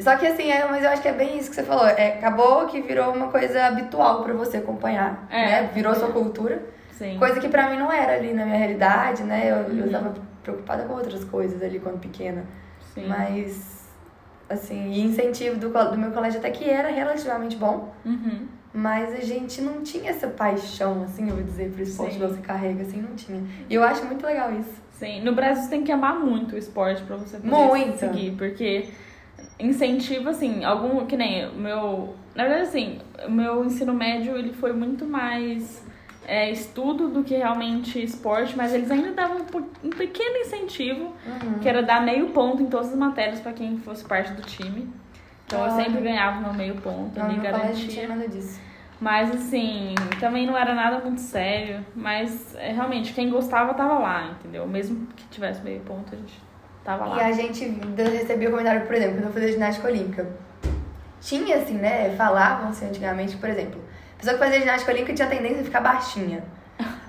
Só 0.00 0.16
que 0.16 0.26
assim, 0.26 0.50
é, 0.50 0.66
mas 0.68 0.82
eu 0.84 0.90
acho 0.90 1.02
que 1.02 1.08
é 1.08 1.12
bem 1.12 1.38
isso 1.38 1.50
que 1.50 1.56
você 1.56 1.62
falou. 1.62 1.86
É, 1.86 2.14
acabou 2.18 2.66
que 2.66 2.80
virou 2.80 3.12
uma 3.12 3.28
coisa 3.28 3.66
habitual 3.66 4.22
pra 4.22 4.32
você 4.34 4.58
acompanhar, 4.58 5.26
É. 5.30 5.46
né? 5.62 5.70
Virou 5.74 5.94
sua 5.94 6.08
cultura. 6.10 6.62
Sim. 6.92 7.16
Coisa 7.18 7.40
que 7.40 7.48
pra 7.48 7.70
mim 7.70 7.78
não 7.78 7.90
era 7.92 8.14
ali 8.14 8.32
na 8.32 8.44
minha 8.44 8.58
realidade, 8.58 9.22
né? 9.22 9.50
Eu, 9.50 9.74
eu 9.76 9.84
Uhum. 9.86 9.90
tava 9.90 10.14
preocupada 10.42 10.84
com 10.84 10.94
outras 10.94 11.24
coisas 11.24 11.62
ali 11.62 11.78
quando 11.80 11.98
pequena. 11.98 12.44
Sim. 12.94 13.06
Mas, 13.06 13.88
assim, 14.48 14.90
e 14.90 15.00
incentivo 15.00 15.56
do, 15.58 15.68
do 15.70 15.98
meu 15.98 16.10
colégio 16.10 16.38
até 16.40 16.50
que 16.50 16.68
era 16.68 16.88
relativamente 16.90 17.56
bom. 17.56 17.92
Uhum. 18.04 18.46
Mas 18.72 19.12
a 19.14 19.20
gente 19.20 19.60
não 19.60 19.82
tinha 19.82 20.10
essa 20.10 20.28
paixão, 20.28 21.02
assim, 21.02 21.28
eu 21.28 21.34
vou 21.34 21.44
dizer, 21.44 21.70
pro 21.72 21.82
esporte 21.82 22.14
Sim. 22.14 22.20
que 22.20 22.26
você 22.26 22.40
carrega, 22.40 22.82
assim, 22.82 23.00
não 23.02 23.16
tinha. 23.16 23.42
E 23.68 23.74
eu 23.74 23.82
acho 23.82 24.04
muito 24.04 24.24
legal 24.24 24.52
isso. 24.52 24.72
Sim, 24.92 25.22
no 25.22 25.34
Brasil 25.34 25.64
você 25.64 25.70
tem 25.70 25.82
que 25.82 25.90
amar 25.90 26.14
muito 26.20 26.54
o 26.54 26.58
esporte 26.58 27.02
pra 27.02 27.16
você 27.16 27.38
poder 27.38 27.48
Muito. 27.50 27.98
seguir, 27.98 28.32
porque 28.36 28.88
incentiva, 29.60 30.30
assim, 30.30 30.64
algum, 30.64 31.04
que 31.06 31.16
nem 31.16 31.46
o 31.48 31.54
meu, 31.54 32.14
na 32.34 32.44
verdade, 32.44 32.62
assim, 32.68 32.98
o 33.26 33.30
meu 33.30 33.64
ensino 33.64 33.92
médio, 33.94 34.36
ele 34.36 34.52
foi 34.52 34.72
muito 34.72 35.04
mais 35.04 35.84
é, 36.26 36.50
estudo 36.50 37.08
do 37.08 37.22
que 37.24 37.34
realmente 37.36 38.02
esporte, 38.02 38.56
mas 38.56 38.72
eles 38.72 38.90
ainda 38.90 39.12
davam 39.12 39.38
um 39.82 39.90
pequeno 39.90 40.36
incentivo, 40.38 41.12
que 41.60 41.68
era 41.68 41.82
dar 41.82 42.02
meio 42.02 42.28
ponto 42.30 42.62
em 42.62 42.66
todas 42.66 42.90
as 42.90 42.96
matérias 42.96 43.40
pra 43.40 43.52
quem 43.52 43.76
fosse 43.78 44.04
parte 44.04 44.32
do 44.32 44.42
time. 44.42 44.88
Então 45.46 45.64
eu 45.64 45.70
sempre 45.72 46.00
ganhava 46.00 46.40
meu 46.40 46.52
meio 46.52 46.76
ponto 46.76 47.18
Não, 47.18 47.26
colégio 47.26 47.36
não 47.36 47.42
garantia. 47.42 47.88
tinha 47.88 48.08
nada 48.08 48.28
disso. 48.28 48.60
Mas 49.00 49.34
assim, 49.34 49.94
também 50.20 50.46
não 50.46 50.56
era 50.56 50.74
nada 50.74 51.00
muito 51.00 51.20
sério. 51.20 51.84
Mas 51.96 52.54
é, 52.54 52.70
realmente, 52.70 53.12
quem 53.14 53.30
gostava 53.30 53.74
tava 53.74 53.98
lá, 53.98 54.30
entendeu? 54.38 54.68
Mesmo 54.68 55.08
que 55.16 55.26
tivesse 55.28 55.62
meio 55.64 55.80
ponto, 55.80 56.14
a 56.14 56.18
gente 56.18 56.38
tava 56.84 57.06
lá. 57.06 57.16
E 57.16 57.20
a 57.20 57.32
gente 57.32 57.64
recebia 57.96 58.48
o 58.48 58.50
comentário, 58.52 58.82
por 58.86 58.94
exemplo, 58.94 59.14
quando 59.16 59.26
eu 59.26 59.32
fazia 59.32 59.52
ginástica 59.52 59.88
olímpica. 59.88 60.26
Tinha, 61.20 61.56
assim, 61.56 61.74
né? 61.74 62.14
Falavam-se 62.16 62.84
antigamente, 62.84 63.36
por 63.36 63.48
exemplo, 63.48 63.80
a 64.14 64.18
pessoa 64.18 64.38
que 64.38 64.44
fazia 64.44 64.60
ginástica 64.60 64.92
olímpica 64.92 65.14
tinha 65.14 65.28
tendência 65.28 65.60
a 65.60 65.64
ficar 65.64 65.80
baixinha. 65.80 66.42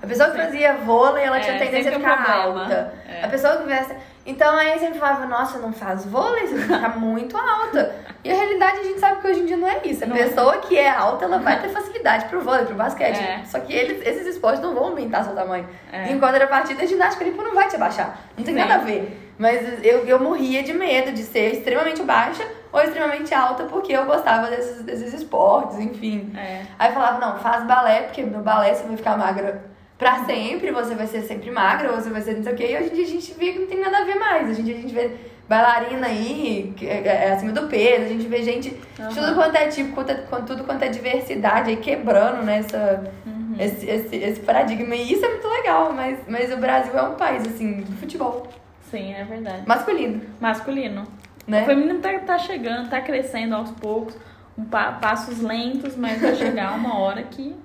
A 0.02 0.06
pessoa 0.06 0.30
que 0.30 0.36
fazia 0.36 0.74
vôlei, 0.74 1.24
ela 1.24 1.40
tinha 1.40 1.54
É, 1.54 1.58
tendência 1.58 1.92
a 1.92 1.96
um 1.96 2.00
ficar 2.00 2.16
problema. 2.24 2.60
alta. 2.60 2.94
É. 3.08 3.24
A 3.24 3.28
pessoa 3.28 3.56
que 3.56 3.62
fizesse. 3.62 3.94
Então 4.26 4.54
aí 4.56 4.78
sempre 4.78 4.98
falava, 4.98 5.26
nossa, 5.26 5.58
não 5.58 5.72
faz 5.72 6.04
vôlei, 6.04 6.46
você 6.46 6.54
vai 6.56 6.78
ficar 6.78 6.98
muito 6.98 7.36
alta. 7.36 7.94
E 8.22 8.30
a 8.30 8.34
realidade 8.34 8.80
a 8.80 8.82
gente 8.82 9.00
sabe 9.00 9.20
que 9.22 9.28
hoje 9.28 9.40
em 9.40 9.46
dia 9.46 9.56
não 9.56 9.66
é 9.68 9.80
isso. 9.84 10.04
A 10.04 10.06
Não. 10.06 10.16
pessoa 10.16 10.58
que 10.58 10.76
é 10.78 10.90
alta, 10.90 11.24
ela 11.24 11.38
vai 11.38 11.60
ter 11.60 11.68
facilidade 11.70 12.26
pro 12.26 12.40
vôlei, 12.40 12.66
pro 12.66 12.74
basquete. 12.74 13.18
É. 13.18 13.42
Só 13.46 13.58
que 13.60 13.72
eles, 13.72 14.06
esses 14.06 14.26
esportes 14.26 14.60
não 14.60 14.74
vão 14.74 14.84
aumentar 14.88 15.24
seu 15.24 15.34
tamanho. 15.34 15.66
É. 15.92 16.08
Em 16.12 16.20
contrapartida, 16.20 16.82
a 16.82 16.86
ginástica 16.86 17.24
olímpica 17.24 17.44
não 17.44 17.54
vai 17.54 17.68
te 17.68 17.76
abaixar. 17.76 18.18
Não 18.36 18.44
tem 18.44 18.54
Sim. 18.54 18.60
nada 18.60 18.74
a 18.74 18.78
ver. 18.78 19.21
Mas 19.38 19.84
eu, 19.84 20.04
eu 20.06 20.20
morria 20.20 20.62
de 20.62 20.72
medo 20.72 21.12
de 21.12 21.22
ser 21.22 21.52
extremamente 21.54 22.02
baixa 22.02 22.46
ou 22.72 22.80
extremamente 22.80 23.34
alta, 23.34 23.64
porque 23.64 23.92
eu 23.92 24.04
gostava 24.04 24.48
desses, 24.48 24.82
desses 24.82 25.12
esportes, 25.14 25.78
enfim. 25.78 26.32
É. 26.36 26.62
Aí 26.78 26.90
eu 26.90 26.94
falava, 26.94 27.18
não, 27.18 27.38
faz 27.38 27.64
balé, 27.64 28.02
porque 28.02 28.22
no 28.22 28.40
balé 28.42 28.74
você 28.74 28.84
vai 28.86 28.96
ficar 28.96 29.16
magra 29.16 29.64
pra 29.98 30.24
sempre, 30.24 30.70
você 30.70 30.94
vai 30.94 31.06
ser 31.06 31.22
sempre 31.22 31.50
magra, 31.50 31.90
ou 31.92 32.00
você 32.00 32.10
vai 32.10 32.20
ser 32.20 32.34
não 32.36 32.42
sei 32.42 32.52
o 32.52 32.56
quê. 32.56 32.66
E 32.70 32.76
hoje 32.76 32.90
em 32.90 32.94
dia 32.94 33.04
a 33.04 33.08
gente 33.08 33.32
vê 33.34 33.52
que 33.52 33.58
não 33.60 33.66
tem 33.66 33.80
nada 33.80 33.98
a 33.98 34.04
ver 34.04 34.16
mais. 34.16 34.48
Hoje 34.50 34.60
em 34.60 34.64
dia 34.64 34.74
a 34.76 34.80
gente 34.80 34.94
vê 34.94 35.10
bailarina 35.48 36.06
aí, 36.06 36.72
que 36.76 36.86
é, 36.88 37.02
é 37.06 37.32
acima 37.32 37.52
do 37.52 37.68
peso, 37.68 38.04
a 38.04 38.08
gente 38.08 38.26
vê 38.26 38.42
gente 38.42 38.70
de 38.70 39.02
Aham. 39.02 39.10
tudo 39.14 39.34
quanto 39.34 39.56
é 39.56 39.66
tipo, 39.68 39.92
quanto, 39.92 40.10
é- 40.10 40.14
quanto- 40.28 40.46
tudo 40.46 40.64
quanto 40.64 40.82
é 40.82 40.88
diversidade 40.88 41.70
aí 41.70 41.76
quebrando 41.76 42.42
nessa, 42.42 43.02
Uhum. 43.26 43.56
esse, 43.58 43.86
esse, 43.88 44.16
esse 44.16 44.40
paradigma. 44.40 44.94
E 44.94 45.12
isso 45.12 45.24
é 45.24 45.28
muito 45.28 45.46
legal, 45.48 45.92
mas, 45.92 46.18
mas 46.26 46.50
o 46.52 46.56
Brasil 46.56 46.96
é 46.96 47.02
um 47.02 47.14
país, 47.16 47.42
assim, 47.46 47.82
do 47.82 47.96
futebol 47.98 48.46
Sim, 48.92 49.12
é 49.14 49.24
verdade. 49.24 49.62
masculino, 49.66 50.20
Masculino. 50.40 51.02
né? 51.48 51.62
O 51.62 51.66
feminino 51.66 51.98
tá, 51.98 52.16
tá 52.20 52.38
chegando, 52.38 52.88
tá 52.88 53.00
crescendo 53.00 53.56
aos 53.56 53.70
poucos, 53.72 54.16
um 54.56 54.64
pa- 54.64 54.92
passos 54.92 55.40
lentos, 55.40 55.96
mas 55.96 56.20
vai 56.20 56.34
chegar 56.36 56.76
uma 56.76 56.96
hora 57.00 57.22
que 57.24 57.56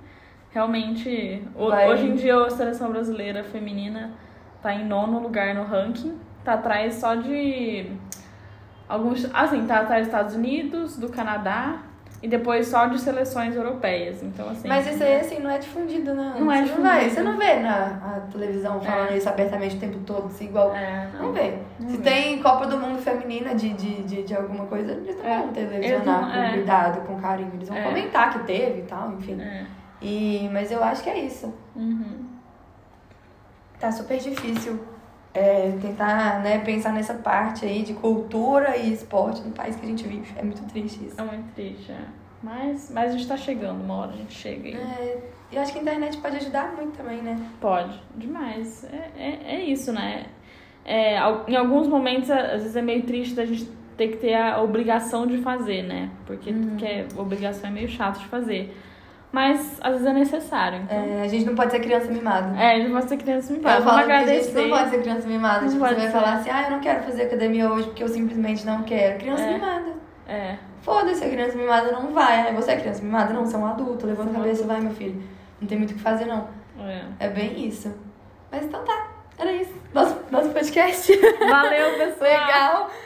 realmente. 0.50 1.42
Vai. 1.54 1.88
Hoje 1.88 2.06
em 2.06 2.14
dia 2.16 2.36
a 2.44 2.50
seleção 2.50 2.90
brasileira 2.90 3.44
feminina 3.44 4.10
tá 4.62 4.74
em 4.74 4.84
nono 4.84 5.20
lugar 5.20 5.54
no 5.54 5.62
ranking, 5.64 6.18
tá 6.44 6.54
atrás 6.54 6.94
só 6.94 7.14
de 7.14 7.86
alguns. 8.88 9.28
Assim, 9.34 9.66
tá 9.66 9.80
atrás 9.80 10.06
dos 10.06 10.08
Estados 10.08 10.34
Unidos, 10.34 10.96
do 10.96 11.08
Canadá 11.10 11.82
e 12.22 12.26
depois 12.28 12.66
só 12.66 12.86
de 12.86 12.98
seleções 12.98 13.54
europeias. 13.54 14.22
Então, 14.22 14.48
assim. 14.50 14.66
Mas 14.66 14.86
isso 14.86 15.02
aí, 15.04 15.20
assim, 15.20 15.38
não 15.38 15.50
é 15.50 15.58
difundido, 15.58 16.14
né? 16.14 16.34
Não 16.38 16.50
é 16.50 16.64
você 16.66 16.74
Não 16.74 16.82
vai, 16.82 17.04
difundido. 17.04 17.14
você 17.14 17.22
não 17.22 17.38
vê 17.38 17.54
na 17.60 18.22
televisão 18.32 18.80
falando 18.80 19.12
isso 19.16 19.28
abertamente 19.28 19.76
o 19.76 19.78
tempo 19.78 19.98
todo, 20.06 20.26
assim, 20.26 20.46
igual... 20.46 20.74
É, 20.74 21.08
não. 21.14 21.26
Não 21.26 21.32
vê. 21.32 21.54
Não 21.78 21.88
Se 21.90 21.96
vê. 21.98 22.02
tem 22.10 22.42
Copa 22.42 22.66
do 22.66 22.76
Mundo 22.78 22.98
feminina 23.00 23.54
de, 23.54 23.72
de, 23.74 24.02
de, 24.02 24.22
de 24.24 24.34
alguma 24.34 24.66
coisa, 24.66 24.92
eles 24.92 25.16
não 25.16 25.24
É. 25.24 25.38
vão 25.38 25.48
televisionar 25.52 26.22
não- 26.22 26.30
com 26.32 26.38
é. 26.38 26.52
cuidado, 26.54 27.06
com 27.06 27.20
carinho. 27.20 27.50
Eles 27.54 27.68
vão 27.68 27.78
É. 27.78 27.84
comentar 27.84 28.32
que 28.32 28.38
teve 28.40 28.80
e 28.80 28.82
tal, 28.82 29.12
enfim. 29.12 29.40
É. 29.40 29.64
E, 30.02 30.48
mas 30.52 30.70
eu 30.72 30.82
acho 30.82 31.02
que 31.02 31.10
é 31.10 31.18
isso. 31.20 31.54
Uhum. 31.76 32.26
Tá 33.78 33.92
super 33.92 34.18
difícil 34.18 34.80
é, 35.38 35.78
tentar 35.80 36.40
né, 36.40 36.58
pensar 36.58 36.92
nessa 36.92 37.14
parte 37.14 37.64
aí 37.64 37.82
de 37.82 37.94
cultura 37.94 38.76
e 38.76 38.92
esporte 38.92 39.40
no 39.42 39.52
país 39.52 39.76
que 39.76 39.86
a 39.86 39.88
gente 39.88 40.06
vive. 40.06 40.32
É 40.36 40.42
muito 40.42 40.62
triste 40.66 41.04
isso. 41.06 41.20
É 41.20 41.24
muito 41.24 41.54
triste, 41.54 41.92
é. 41.92 42.00
Mas, 42.42 42.90
mas 42.92 43.10
a 43.10 43.16
gente 43.16 43.26
tá 43.26 43.36
chegando, 43.36 43.82
uma 43.82 43.94
hora 43.94 44.12
a 44.12 44.16
gente 44.16 44.34
chega 44.34 44.68
aí. 44.68 44.74
É, 44.74 45.18
eu 45.52 45.60
acho 45.60 45.72
que 45.72 45.78
a 45.78 45.82
internet 45.82 46.16
pode 46.18 46.36
ajudar 46.36 46.74
muito 46.76 46.96
também, 46.96 47.22
né? 47.22 47.36
Pode, 47.60 48.00
demais. 48.16 48.84
É, 48.84 49.10
é, 49.16 49.54
é 49.56 49.64
isso, 49.64 49.92
né? 49.92 50.26
É, 50.84 51.18
em 51.46 51.56
alguns 51.56 51.86
momentos, 51.88 52.30
às 52.30 52.62
vezes 52.62 52.76
é 52.76 52.82
meio 52.82 53.02
triste 53.02 53.34
da 53.34 53.44
gente 53.44 53.68
ter 53.96 54.08
que 54.08 54.16
ter 54.18 54.34
a 54.34 54.60
obrigação 54.62 55.26
de 55.26 55.38
fazer, 55.38 55.82
né? 55.82 56.10
Porque 56.26 56.50
Uhum. 56.50 56.76
que 56.76 56.86
é, 56.86 57.06
obrigação 57.16 57.68
é 57.70 57.72
meio 57.72 57.88
chato 57.88 58.20
de 58.20 58.26
fazer. 58.26 58.76
Mas 59.30 59.78
às 59.82 59.92
vezes 59.92 60.06
é 60.06 60.12
necessário. 60.12 60.80
Então, 60.82 60.96
É, 60.96 61.22
a 61.22 61.28
gente 61.28 61.44
não 61.44 61.54
pode 61.54 61.70
ser 61.70 61.80
criança 61.80 62.10
mimada. 62.10 62.56
é, 62.58 62.72
a 62.72 62.78
gente 62.78 62.90
pode 62.92 63.08
ser 63.08 63.16
criança 63.18 63.52
me 63.52 63.58
Eu 63.58 63.62
Vamos 63.62 63.82
que 63.82 63.88
a 63.88 63.98
agradecer. 64.00 64.42
gente 64.44 64.54
não 64.68 64.76
pode 64.78 64.90
ser 64.90 65.00
criança 65.02 65.28
mimada. 65.28 65.60
Não 65.60 65.68
tipo, 65.68 65.80
você 65.80 65.94
vai 65.94 66.06
ser. 66.06 66.12
falar 66.12 66.32
assim, 66.34 66.50
ah, 66.50 66.62
eu 66.64 66.70
não 66.70 66.80
quero 66.80 67.02
fazer 67.02 67.22
academia 67.22 67.70
hoje 67.70 67.86
porque 67.88 68.02
eu 68.02 68.08
simplesmente 68.08 68.64
não 68.66 68.82
quero. 68.84 69.18
Criança 69.18 69.42
É. 69.42 69.52
mimada. 69.52 69.92
É, 70.26 70.56
Foda-se, 70.82 71.22
a 71.24 71.28
criança 71.28 71.56
mimada 71.56 71.92
não 71.92 72.12
vai. 72.12 72.48
Aí 72.48 72.54
você 72.54 72.70
é 72.72 72.76
criança 72.76 73.02
mimada? 73.02 73.32
Não, 73.34 73.44
você 73.44 73.56
é 73.56 73.58
um 73.58 73.66
adulto. 73.66 74.06
Levanta 74.06 74.30
a 74.30 74.32
é 74.32 74.36
um 74.38 74.42
cabeça, 74.42 74.64
vai, 74.66 74.80
meu 74.80 74.92
filho. 74.92 75.22
Não 75.60 75.68
tem 75.68 75.76
muito 75.76 75.90
o 75.90 75.94
que 75.94 76.00
fazer, 76.00 76.24
não. 76.24 76.48
é. 76.80 77.02
É 77.20 77.28
bem 77.28 77.66
isso. 77.66 77.92
Mas 78.50 78.64
então 78.64 78.82
tá. 78.84 79.08
Era 79.38 79.52
isso. 79.52 79.72
Nosso, 79.94 80.16
nosso 80.30 80.48
podcast. 80.50 81.14
Valeu, 81.16 81.98
pessoal! 81.98 82.30
Legal. 82.30 82.90